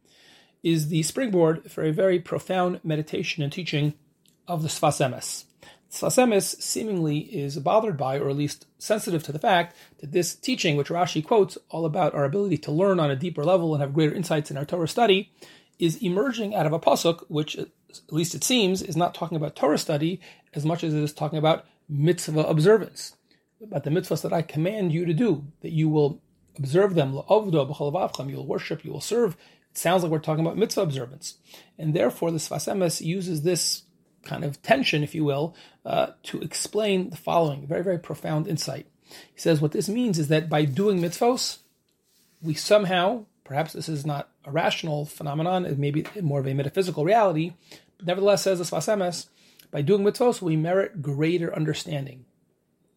is 0.63 0.89
the 0.89 1.03
springboard 1.03 1.71
for 1.71 1.83
a 1.83 1.91
very 1.91 2.19
profound 2.19 2.79
meditation 2.83 3.43
and 3.43 3.51
teaching 3.51 3.93
of 4.47 4.61
the 4.61 4.69
Sfas 4.69 4.99
Emes. 4.99 5.45
Sfas 5.91 6.17
Emes 6.17 6.61
seemingly 6.61 7.19
is 7.19 7.57
bothered 7.59 7.97
by, 7.97 8.19
or 8.19 8.29
at 8.29 8.35
least 8.35 8.65
sensitive 8.77 9.23
to 9.23 9.31
the 9.31 9.39
fact, 9.39 9.75
that 9.99 10.11
this 10.11 10.35
teaching, 10.35 10.77
which 10.77 10.89
Rashi 10.89 11.25
quotes, 11.25 11.57
all 11.69 11.85
about 11.85 12.13
our 12.13 12.25
ability 12.25 12.57
to 12.59 12.71
learn 12.71 12.99
on 12.99 13.09
a 13.11 13.15
deeper 13.15 13.43
level 13.43 13.73
and 13.73 13.81
have 13.81 13.93
greater 13.93 14.13
insights 14.13 14.51
in 14.51 14.57
our 14.57 14.65
Torah 14.65 14.87
study, 14.87 15.31
is 15.79 16.03
emerging 16.03 16.53
out 16.53 16.65
of 16.65 16.73
a 16.73 16.79
pasuk, 16.79 17.23
which 17.29 17.57
at 17.57 17.69
least 18.11 18.35
it 18.35 18.43
seems 18.43 18.81
is 18.81 18.97
not 18.97 19.15
talking 19.15 19.37
about 19.37 19.55
Torah 19.55 19.77
study 19.77 20.21
as 20.53 20.65
much 20.65 20.83
as 20.83 20.93
it 20.93 21.01
is 21.01 21.13
talking 21.13 21.39
about 21.39 21.65
mitzvah 21.87 22.41
observance, 22.41 23.15
about 23.63 23.83
the 23.83 23.89
mitzvahs 23.89 24.21
that 24.21 24.33
I 24.33 24.41
command 24.41 24.91
you 24.91 25.05
to 25.05 25.13
do, 25.13 25.45
that 25.61 25.71
you 25.71 25.89
will 25.89 26.21
observe 26.57 26.93
them, 26.95 27.13
you'll 27.13 28.45
worship, 28.45 28.83
you 28.85 28.91
will 28.91 29.01
serve, 29.01 29.37
It 29.71 29.77
sounds 29.77 30.03
like 30.03 30.11
we're 30.11 30.19
talking 30.19 30.45
about 30.45 30.57
mitzvah 30.57 30.81
observance. 30.81 31.35
And 31.77 31.93
therefore, 31.93 32.31
the 32.31 32.37
Sfas 32.37 32.71
Emes 32.71 33.01
uses 33.01 33.41
this 33.41 33.83
kind 34.23 34.43
of 34.43 34.61
tension, 34.61 35.03
if 35.03 35.15
you 35.15 35.23
will, 35.23 35.55
uh, 35.85 36.07
to 36.23 36.41
explain 36.41 37.09
the 37.09 37.17
following 37.17 37.65
very, 37.65 37.83
very 37.83 37.99
profound 37.99 38.47
insight. 38.47 38.87
He 39.07 39.39
says 39.39 39.61
what 39.61 39.71
this 39.71 39.89
means 39.89 40.19
is 40.19 40.27
that 40.27 40.49
by 40.49 40.65
doing 40.65 40.99
mitzvos, 40.99 41.59
we 42.41 42.53
somehow, 42.53 43.25
perhaps 43.49 43.73
this 43.73 43.89
is 43.89 44.05
not 44.05 44.29
a 44.45 44.51
rational 44.51 45.05
phenomenon, 45.07 45.65
it 45.65 45.79
may 45.79 45.89
be 45.89 46.05
more 46.21 46.39
of 46.39 46.45
a 46.45 46.53
metaphysical 46.53 47.03
reality, 47.03 47.53
but 47.97 48.05
nevertheless, 48.05 48.43
says 48.43 48.59
the 48.59 48.63
Sfas 48.63 48.87
Emes, 48.87 49.27
by 49.71 49.81
doing 49.81 50.03
mitzvos, 50.03 50.39
we 50.39 50.55
merit 50.55 51.01
greater 51.01 51.53
understanding. 51.55 52.25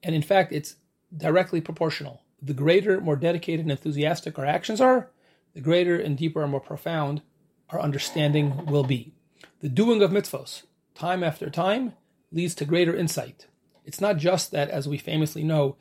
And 0.02 0.14
in 0.14 0.20
fact, 0.20 0.52
it's 0.52 0.76
directly 1.16 1.62
proportional. 1.62 2.20
The 2.42 2.52
greater, 2.52 3.00
more 3.00 3.16
dedicated, 3.16 3.64
and 3.64 3.70
enthusiastic 3.70 4.38
our 4.38 4.44
actions 4.44 4.78
are, 4.78 5.08
the 5.54 5.62
greater 5.62 5.98
and 5.98 6.18
deeper 6.18 6.42
and 6.42 6.50
more 6.50 6.60
profound 6.60 7.22
our 7.70 7.80
understanding 7.80 8.66
will 8.66 8.84
be. 8.84 9.14
The 9.60 9.70
doing 9.70 10.02
of 10.02 10.10
mitzvos, 10.10 10.64
time 10.94 11.24
after 11.24 11.48
time, 11.48 11.94
leads 12.30 12.54
to 12.56 12.66
greater 12.66 12.94
insight. 12.94 13.46
It's 13.86 14.02
not 14.02 14.18
just 14.18 14.50
that, 14.50 14.68
as 14.68 14.86
we 14.86 14.98
famously 14.98 15.44
know, 15.44 15.76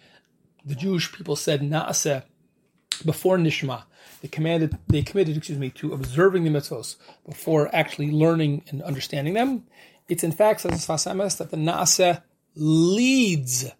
the 0.63 0.75
Jewish 0.75 1.11
people 1.11 1.35
said 1.35 1.59
naaseh 1.59 2.23
before 3.01 3.37
nishma. 3.37 3.83
They 4.21 4.27
commanded, 4.27 4.77
they 4.87 5.01
committed, 5.01 5.37
excuse 5.37 5.57
me, 5.57 5.71
to 5.71 5.93
observing 5.93 6.43
the 6.43 6.49
mitzvos 6.49 6.95
before 7.27 7.73
actually 7.73 8.11
learning 8.11 8.63
and 8.69 8.81
understanding 8.83 9.33
them. 9.33 9.63
It's 10.07 10.23
in 10.23 10.31
fact, 10.31 10.61
says 10.61 10.85
Sfas 10.85 11.11
Emes, 11.11 11.37
that 11.37 11.51
the 11.51 11.57
naaseh 11.57 12.21
leads 12.55 13.71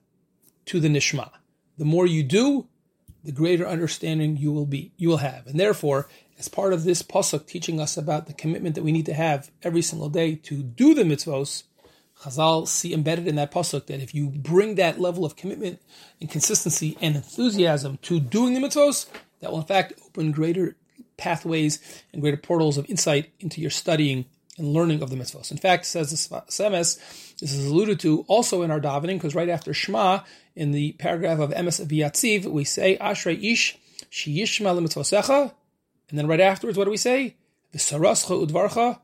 to 0.66 0.80
the 0.80 0.88
nishma. 0.88 1.30
The 1.78 1.86
more 1.86 2.08
you 2.08 2.24
do, 2.24 2.68
the 3.24 3.32
greater 3.32 3.68
understanding 3.68 4.38
you 4.38 4.52
will 4.52 4.66
be, 4.66 4.94
you 4.98 5.10
will 5.10 5.18
have, 5.18 5.46
and 5.48 5.60
therefore, 5.60 6.08
as 6.40 6.48
part 6.48 6.74
of 6.74 6.84
this 6.84 7.04
pasuk 7.04 7.46
teaching 7.46 7.80
us 7.80 7.98
about 7.98 8.26
the 8.26 8.34
commitment 8.34 8.74
that 8.76 8.84
we 8.84 8.92
need 8.92 9.06
to 9.06 9.14
have 9.14 9.52
every 9.62 9.84
single 9.84 10.10
day 10.10 10.36
to 10.36 10.64
do 10.64 10.96
the 10.96 11.04
mitzvos, 11.04 11.64
Chazal 12.22 12.68
see 12.68 12.94
embedded 12.94 13.28
in 13.28 13.36
that 13.36 13.52
pasuk 13.52 13.88
that 13.88 14.00
if 14.00 14.14
you 14.14 14.30
bring 14.30 14.76
that 14.76 15.00
level 15.00 15.26
of 15.26 15.36
commitment 15.36 15.82
and 16.20 16.30
consistency 16.30 16.98
and 17.02 17.16
enthusiasm 17.16 17.98
to 18.04 18.20
doing 18.20 18.54
the 18.54 18.60
mitzvos, 18.60 19.08
that 19.40 19.52
will 19.52 19.60
in 19.60 19.66
fact 19.66 19.94
open 20.06 20.32
greater 20.32 20.76
pathways 21.18 21.80
and 22.14 22.22
greater 22.22 22.38
portals 22.38 22.78
of 22.78 22.90
insight 22.90 23.32
into 23.40 23.60
your 23.60 23.70
studying 23.70 24.26
and 24.58 24.74
learning 24.74 25.02
of 25.02 25.10
the 25.10 25.16
mitzvos. 25.16 25.52
In 25.52 25.58
fact, 25.58 25.86
says 25.86 26.12
the 26.12 26.16
Sfas 26.16 26.60
Emes, 26.60 27.00
this 27.40 27.54
is 27.54 27.66
alluded 27.66 28.00
to 28.02 28.24
also 28.28 28.62
in 28.62 28.72
our 28.72 28.80
davening, 28.80 29.16
because 29.16 29.36
right 29.36 29.50
after 29.50 29.74
Shema, 29.74 30.22
in 30.56 30.72
the 30.72 30.92
paragraph 30.94 31.40
of 31.40 31.52
Emes 31.52 31.84
V'yatziv, 31.86 32.46
we 32.46 32.64
say, 32.64 32.98
Ashrei 33.00 33.42
ish 33.52 33.78
sheyishma 34.12 34.78
mitzvosecha, 34.78 35.54
and 36.10 36.20
then 36.20 36.28
right 36.28 36.42
afterwards, 36.42 36.78
what 36.78 36.86
do 36.86 36.92
we 36.92 36.98
say? 36.98 37.36
V'sarascha 37.74 38.46
udvarcha 38.46 39.00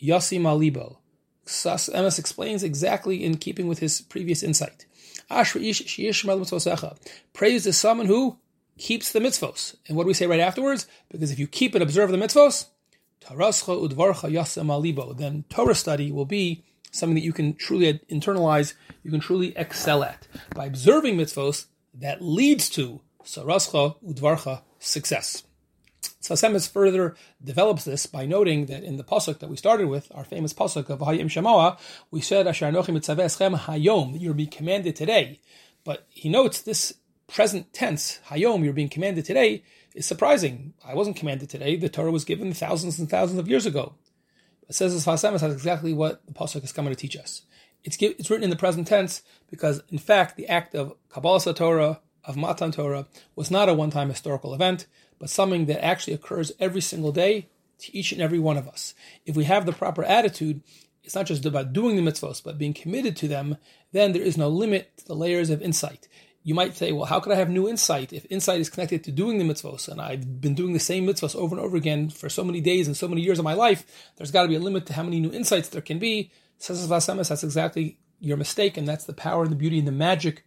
yasim 0.00 0.42
alibo. 0.42 0.98
Emes 1.46 2.18
explains 2.18 2.62
exactly 2.62 3.24
in 3.24 3.36
keeping 3.36 3.66
with 3.66 3.80
his 3.80 4.00
previous 4.00 4.42
insight. 4.42 4.86
Praise 7.32 7.66
is 7.66 7.76
someone 7.76 8.06
who 8.06 8.38
keeps 8.78 9.12
the 9.12 9.20
mitzvos. 9.20 9.76
And 9.86 9.96
what 9.96 10.04
do 10.04 10.08
we 10.08 10.14
say 10.14 10.26
right 10.26 10.40
afterwards? 10.40 10.86
Because 11.10 11.30
if 11.30 11.38
you 11.38 11.46
keep 11.46 11.74
and 11.74 11.82
observe 11.82 12.10
the 12.10 12.16
mitzvos, 12.16 12.66
udvarcha 13.24 15.16
then 15.16 15.44
Torah 15.48 15.74
study 15.74 16.12
will 16.12 16.24
be 16.24 16.64
something 16.90 17.14
that 17.14 17.24
you 17.24 17.32
can 17.32 17.54
truly 17.54 18.00
internalize, 18.10 18.74
you 19.02 19.10
can 19.10 19.20
truly 19.20 19.56
excel 19.56 20.02
at. 20.02 20.26
By 20.54 20.66
observing 20.66 21.16
mitzvos, 21.16 21.66
that 21.94 22.22
leads 22.22 22.68
to 22.70 23.00
sarascha 23.24 23.96
udvarcha 24.04 24.62
success. 24.78 25.44
Emes 26.02 26.70
further 26.70 27.14
develops 27.42 27.84
this 27.84 28.06
by 28.06 28.26
noting 28.26 28.66
that 28.66 28.82
in 28.82 28.96
the 28.96 29.04
pasuk 29.04 29.38
that 29.38 29.48
we 29.48 29.56
started 29.56 29.88
with, 29.88 30.10
our 30.14 30.24
famous 30.24 30.52
pasuk 30.52 30.88
of 30.88 31.00
Hayim 31.00 31.26
Shemoah, 31.26 31.78
we 32.10 32.20
said 32.20 32.46
Asher 32.46 32.66
Anochim 32.66 32.96
Eschem 32.96 33.58
Hayom, 33.58 34.20
you're 34.20 34.34
being 34.34 34.48
commanded 34.48 34.96
today. 34.96 35.40
But 35.84 36.06
he 36.08 36.28
notes 36.28 36.62
this 36.62 36.94
present 37.28 37.72
tense, 37.72 38.20
Hayom, 38.28 38.64
you're 38.64 38.72
being 38.72 38.88
commanded 38.88 39.24
today, 39.24 39.64
is 39.94 40.06
surprising. 40.06 40.74
I 40.84 40.94
wasn't 40.94 41.16
commanded 41.16 41.50
today. 41.50 41.76
The 41.76 41.88
Torah 41.88 42.10
was 42.10 42.24
given 42.24 42.52
thousands 42.52 42.98
and 42.98 43.10
thousands 43.10 43.38
of 43.38 43.48
years 43.48 43.66
ago. 43.66 43.94
It 44.68 44.74
says 44.74 44.94
this 44.94 45.04
Sfas 45.04 45.28
Emes 45.28 45.40
has 45.40 45.52
exactly 45.52 45.92
what 45.92 46.24
the 46.26 46.32
pasuk 46.32 46.64
is 46.64 46.72
coming 46.72 46.92
to 46.92 46.98
teach 46.98 47.16
us. 47.16 47.42
It's, 47.84 47.96
it's 48.00 48.30
written 48.30 48.44
in 48.44 48.50
the 48.50 48.56
present 48.56 48.86
tense 48.86 49.22
because, 49.50 49.82
in 49.90 49.98
fact, 49.98 50.36
the 50.36 50.48
act 50.48 50.74
of 50.74 50.94
Kabbalah 51.10 51.52
Torah, 51.52 52.00
of 52.24 52.36
Matan 52.36 52.70
Torah, 52.70 53.06
was 53.34 53.50
not 53.50 53.68
a 53.68 53.74
one-time 53.74 54.08
historical 54.08 54.54
event 54.54 54.86
but 55.22 55.30
something 55.30 55.66
that 55.66 55.84
actually 55.84 56.12
occurs 56.12 56.50
every 56.58 56.80
single 56.80 57.12
day 57.12 57.46
to 57.78 57.96
each 57.96 58.10
and 58.10 58.20
every 58.20 58.40
one 58.40 58.56
of 58.56 58.66
us. 58.66 58.92
If 59.24 59.36
we 59.36 59.44
have 59.44 59.66
the 59.66 59.72
proper 59.72 60.02
attitude, 60.02 60.62
it's 61.04 61.14
not 61.14 61.26
just 61.26 61.46
about 61.46 61.72
doing 61.72 61.94
the 61.94 62.02
mitzvahs, 62.02 62.42
but 62.42 62.58
being 62.58 62.74
committed 62.74 63.14
to 63.18 63.28
them, 63.28 63.56
then 63.92 64.10
there 64.10 64.22
is 64.22 64.36
no 64.36 64.48
limit 64.48 64.96
to 64.96 65.06
the 65.06 65.14
layers 65.14 65.48
of 65.48 65.62
insight. 65.62 66.08
You 66.42 66.56
might 66.56 66.76
say, 66.76 66.90
well, 66.90 67.04
how 67.04 67.20
could 67.20 67.32
I 67.32 67.36
have 67.36 67.48
new 67.48 67.68
insight 67.68 68.12
if 68.12 68.26
insight 68.30 68.60
is 68.60 68.68
connected 68.68 69.04
to 69.04 69.12
doing 69.12 69.38
the 69.38 69.44
mitzvahs? 69.44 69.86
And 69.88 70.00
I've 70.00 70.40
been 70.40 70.56
doing 70.56 70.72
the 70.72 70.80
same 70.80 71.06
mitzvahs 71.06 71.36
over 71.36 71.54
and 71.54 71.64
over 71.64 71.76
again 71.76 72.10
for 72.10 72.28
so 72.28 72.42
many 72.42 72.60
days 72.60 72.88
and 72.88 72.96
so 72.96 73.06
many 73.06 73.20
years 73.20 73.38
of 73.38 73.44
my 73.44 73.54
life. 73.54 74.10
There's 74.16 74.32
got 74.32 74.42
to 74.42 74.48
be 74.48 74.56
a 74.56 74.58
limit 74.58 74.86
to 74.86 74.94
how 74.94 75.04
many 75.04 75.20
new 75.20 75.30
insights 75.30 75.68
there 75.68 75.82
can 75.82 76.00
be. 76.00 76.32
Says 76.58 76.84
Sfas 76.84 77.08
Emes, 77.08 77.28
that's 77.28 77.44
exactly 77.44 77.98
your 78.18 78.36
mistake, 78.36 78.76
and 78.76 78.88
that's 78.88 79.04
the 79.04 79.12
power 79.12 79.44
and 79.44 79.52
the 79.52 79.56
beauty 79.56 79.78
and 79.78 79.86
the 79.86 79.92
magic 79.92 80.42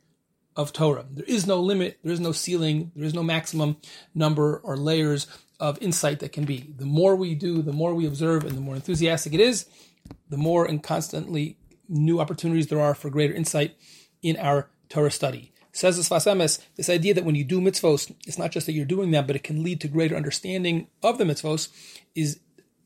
of 0.56 0.74
Torah. 0.74 1.06
There 1.10 1.26
is 1.26 1.46
no 1.46 1.60
limit, 1.60 2.00
there 2.04 2.14
is 2.14 2.20
no 2.20 2.32
ceiling, 2.32 2.92
there 2.96 3.06
is 3.06 3.14
no 3.14 3.24
maximum 3.24 3.78
number 4.14 4.58
or 4.64 4.78
layers 4.78 5.28
of 5.60 5.82
insight 5.82 6.20
that 6.20 6.32
can 6.32 6.46
be. 6.46 6.74
The 6.78 6.86
more 6.86 7.16
we 7.16 7.36
do, 7.36 7.62
the 7.62 7.74
more 7.74 7.94
we 7.94 8.08
observe, 8.08 8.44
and 8.44 8.56
the 8.56 8.62
more 8.62 8.76
enthusiastic 8.76 9.34
it 9.34 9.40
is, 9.40 9.66
the 10.30 10.38
more 10.38 10.66
and 10.66 10.82
constantly 10.82 11.58
new 11.88 12.20
opportunities 12.20 12.68
there 12.68 12.82
are 12.82 12.96
for 12.96 13.10
greater 13.10 13.34
insight 13.34 13.76
in 14.22 14.38
our 14.38 14.70
Torah 14.90 15.12
study. 15.12 15.52
Says 15.72 15.98
the 15.98 16.04
Sfas 16.04 16.26
Emes, 16.26 16.62
this 16.78 16.90
idea 16.90 17.14
that 17.14 17.26
when 17.26 17.36
you 17.36 17.44
do 17.44 17.60
mitzvos, 17.60 18.14
it's 18.26 18.38
not 18.38 18.52
just 18.52 18.66
that 18.66 18.74
you're 18.74 18.86
doing 18.86 19.12
them, 19.12 19.28
but 19.28 19.36
it 19.36 19.44
can 19.44 19.62
lead 19.62 19.82
to 19.82 19.90
greater 19.90 20.16
understanding 20.16 20.88
of 21.04 21.18
the 21.18 21.26
mitzvos, 21.26 21.68
is 22.16 22.40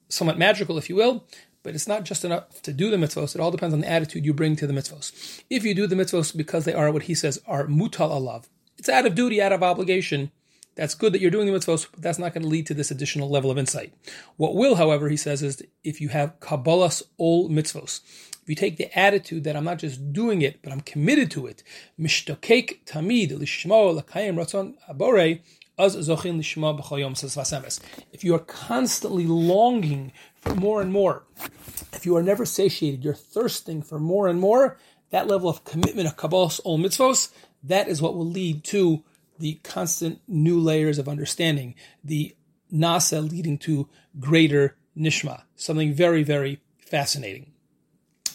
somewhat 0.10 0.40
magical, 0.40 0.78
if 0.78 0.90
you 0.90 0.96
will, 0.96 1.24
but 1.64 1.76
it's 1.76 1.88
not 1.88 2.04
just 2.04 2.26
enough 2.26 2.62
to 2.62 2.74
do 2.74 2.90
the 2.90 2.98
mitzvos. 2.98 3.36
It 3.36 3.42
all 3.42 3.52
depends 3.52 3.74
on 3.74 3.82
the 3.82 3.90
attitude 3.90 4.26
you 4.26 4.34
bring 4.34 4.56
to 4.58 4.68
the 4.68 4.74
mitzvos. 4.74 5.44
If 5.50 5.64
you 5.64 5.74
do 5.74 5.88
the 5.88 5.96
mitzvos 5.96 6.36
because 6.36 6.66
they 6.66 6.74
are 6.74 6.92
what 6.92 7.04
he 7.04 7.16
says 7.16 7.42
are 7.46 7.68
mutal 7.68 8.12
alav, 8.12 8.46
it's 8.78 8.90
out 8.90 9.06
of 9.06 9.16
duty, 9.16 9.42
out 9.42 9.52
of 9.52 9.64
obligation. 9.64 10.32
That's 10.76 10.96
good 10.96 11.14
that 11.14 11.20
you're 11.20 11.32
doing 11.32 11.52
the 11.52 11.58
mitzvos, 11.58 11.88
but 11.92 12.02
that's 12.02 12.20
not 12.20 12.34
going 12.34 12.44
to 12.44 12.50
lead 12.50 12.68
to 12.68 12.74
this 12.74 12.92
additional 12.92 13.30
level 13.30 13.52
of 13.52 13.58
insight. 13.58 13.94
What 14.38 14.56
will, 14.56 14.76
however, 14.76 15.10
he 15.10 15.18
says, 15.18 15.44
is 15.44 15.62
if 15.84 16.00
you 16.00 16.08
have 16.10 16.40
kabbalas 16.40 17.04
ol 17.18 17.50
mitzvos, 17.50 18.00
if 18.42 18.48
you 18.48 18.56
take 18.56 18.78
the 18.78 18.98
attitude 18.98 19.44
that 19.44 19.58
I'm 19.58 19.66
not 19.66 19.80
just 19.80 20.14
doing 20.14 20.42
it, 20.42 20.62
but 20.62 20.72
I'm 20.72 20.80
committed 20.80 21.32
to 21.32 21.48
it, 21.48 21.64
mishtokek 22.00 22.86
tamid 22.86 23.32
lishmo 23.32 24.02
lakayim 24.02 24.36
ratzon 24.36 24.76
abore, 24.88 25.40
if 25.82 25.96
you 28.26 28.36
are 28.36 28.40
constantly 28.40 29.26
longing 29.26 30.12
for 30.42 30.56
more 30.56 30.82
and 30.82 30.92
more, 30.92 31.24
if 31.94 32.06
you 32.06 32.16
are 32.16 32.24
never 32.24 32.46
satiated, 32.46 33.04
you're 33.04 33.14
thirsting 33.14 33.82
for 33.82 34.00
more 34.00 34.28
and 34.28 34.40
more, 34.40 34.78
that 35.10 35.28
level 35.28 35.50
of 35.50 35.64
commitment 35.64 36.08
of 36.08 36.18
Kabbalah 36.18 36.52
ol 36.66 36.78
mitzvos, 36.78 37.32
that 37.64 37.88
is 37.88 38.02
what 38.02 38.16
will 38.16 38.26
lead 38.26 38.64
to 38.66 39.04
the 39.38 39.56
constant 39.64 40.22
new 40.28 40.60
layers 40.60 41.00
of 41.00 41.10
understanding, 41.10 41.76
the 42.04 42.36
naaseh 42.72 43.30
leading 43.30 43.58
to 43.58 43.90
greater 44.20 44.76
nishma, 44.98 45.44
something 45.56 45.94
very, 45.94 46.24
very 46.24 46.62
fascinating. 46.78 47.52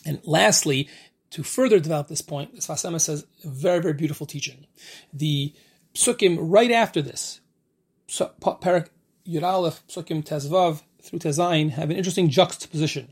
And 0.07 0.21
lastly, 0.25 0.89
to 1.31 1.43
further 1.43 1.81
develop 1.81 2.09
this 2.09 2.23
point, 2.23 2.57
Sfas 2.57 2.89
Emes 2.89 3.03
says 3.03 3.27
a 3.45 3.49
very, 3.49 3.81
very 3.81 3.95
beautiful 3.95 4.27
teaching. 4.27 4.67
The 5.13 5.53
psukim 5.95 6.37
right 6.41 6.71
after 6.71 7.03
this, 7.03 7.41
Perek 8.09 8.89
Yudalef, 9.27 9.81
Psukim 9.89 10.25
Tezvav 10.25 10.83
through 11.05 11.21
Tezain, 11.21 11.71
have 11.71 11.91
an 11.91 11.97
interesting 11.97 12.31
juxtaposition. 12.31 13.09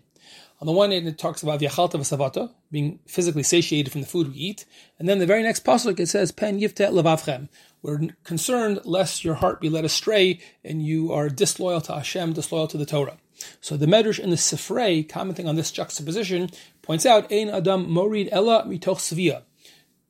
On 0.61 0.67
the 0.67 0.73
one 0.73 0.93
hand, 0.93 1.09
it 1.09 1.19
talks 1.19 1.43
about 1.43 1.61
Vyachalta 1.61 1.95
Vasavata, 1.95 2.51
being 2.71 3.01
physically 3.07 3.43
satiated 3.43 3.91
from 3.91 4.01
the 4.01 4.07
food 4.07 4.29
we 4.29 4.35
eat. 4.35 4.65
And 4.99 5.09
then 5.09 5.19
the 5.19 5.27
very 5.27 5.43
next 5.43 5.65
pasuk, 5.65 5.99
it 5.99 6.09
says, 6.09 6.31
Pen 6.31 6.61
Yivtet 6.61 6.93
Levavchem. 6.93 7.49
We're 7.83 8.09
concerned 8.23 8.81
lest 8.85 9.25
your 9.25 9.35
heart 9.35 9.61
be 9.61 9.69
led 9.69 9.85
astray 9.85 10.39
and 10.65 10.87
you 10.87 11.13
are 11.13 11.29
disloyal 11.29 11.81
to 11.83 11.95
Hashem, 11.95 12.35
disloyal 12.35 12.69
to 12.69 12.79
the 12.79 12.87
Torah. 12.87 13.19
So 13.61 13.77
the 13.77 13.87
Medrash 13.87 14.21
in 14.21 14.31
the 14.31 14.37
Sifrei, 14.37 15.09
commenting 15.09 15.49
on 15.49 15.57
this 15.57 15.73
juxtaposition, 15.73 16.51
points 16.81 17.05
out, 17.05 17.33
Ein 17.33 17.51
Adam 17.51 17.87
Morid 17.89 18.29
Ella 18.31 18.65
Mitoch 18.65 18.99
Svia 18.99 19.43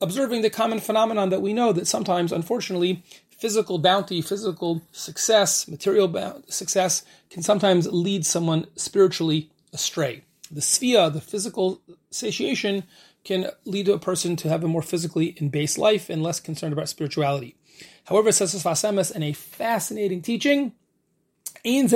observing 0.03 0.43
the 0.43 0.51
common 0.51 0.81
phenomenon 0.81 1.31
that 1.31 1.41
we 1.41 1.53
know 1.53 1.73
that 1.73 1.87
sometimes, 1.87 2.33
unfortunately, 2.33 3.05
physical 3.43 3.79
bounty, 3.81 4.23
physical 4.23 4.83
success, 4.93 5.67
material 5.67 6.07
success 6.47 7.05
can 7.29 7.43
sometimes 7.43 7.89
lead 7.89 8.25
someone 8.25 8.69
spiritually 8.77 9.51
astray. 9.73 10.23
The 10.49 10.61
svia, 10.61 11.13
the 11.13 11.21
physical 11.21 11.81
satiation, 12.13 12.85
can 13.25 13.49
lead 13.65 13.87
to 13.87 13.95
a 13.95 13.99
person 13.99 14.37
to 14.37 14.49
have 14.49 14.63
a 14.63 14.69
more 14.69 14.81
physically 14.81 15.35
in 15.39 15.49
base 15.49 15.77
life 15.77 16.09
and 16.09 16.23
less 16.23 16.39
concerned 16.39 16.73
about 16.73 16.89
spirituality. 16.89 17.57
However, 18.05 18.31
says 18.31 18.55
Sfas 18.55 18.89
Emes 18.89 19.13
in 19.13 19.25
a 19.25 19.33
fascinating 19.33 20.23
teaching, 20.23 20.75
Says 21.65 21.93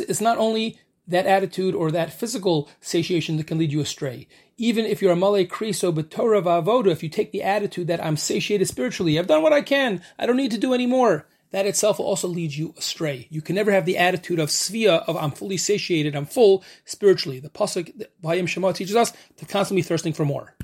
it's 0.00 0.20
not 0.22 0.38
only 0.38 0.78
that 1.06 1.26
attitude 1.26 1.74
or 1.74 1.90
that 1.90 2.12
physical 2.12 2.68
satiation 2.80 3.36
that 3.36 3.46
can 3.46 3.58
lead 3.58 3.72
you 3.72 3.80
astray. 3.80 4.28
Even 4.56 4.84
if 4.84 5.02
you're 5.02 5.12
a 5.12 5.16
malay 5.16 5.46
kriso 5.46 5.94
but 5.94 6.10
Torah 6.10 6.42
va'avoda, 6.42 6.88
if 6.88 7.02
you 7.02 7.08
take 7.08 7.32
the 7.32 7.42
attitude 7.42 7.88
that 7.88 8.04
I'm 8.04 8.16
satiated 8.16 8.68
spiritually, 8.68 9.18
I've 9.18 9.26
done 9.26 9.42
what 9.42 9.52
I 9.52 9.62
can, 9.62 10.02
I 10.18 10.26
don't 10.26 10.36
need 10.36 10.52
to 10.52 10.58
do 10.58 10.74
any 10.74 10.86
more, 10.86 11.26
that 11.50 11.66
itself 11.66 11.98
will 11.98 12.06
also 12.06 12.28
lead 12.28 12.54
you 12.54 12.74
astray. 12.78 13.26
You 13.30 13.42
can 13.42 13.54
never 13.54 13.72
have 13.72 13.84
the 13.84 13.98
attitude 13.98 14.38
of 14.38 14.48
svia, 14.48 15.04
of 15.06 15.16
I'm 15.16 15.32
fully 15.32 15.56
satiated, 15.56 16.16
I'm 16.16 16.26
full 16.26 16.64
spiritually. 16.84 17.40
The 17.40 17.50
pasuk 17.50 18.06
Vayim 18.22 18.48
Shema 18.48 18.72
teaches 18.72 18.96
us 18.96 19.12
to 19.36 19.46
constantly 19.46 19.82
thirsting 19.82 20.12
for 20.12 20.24
more. 20.24 20.54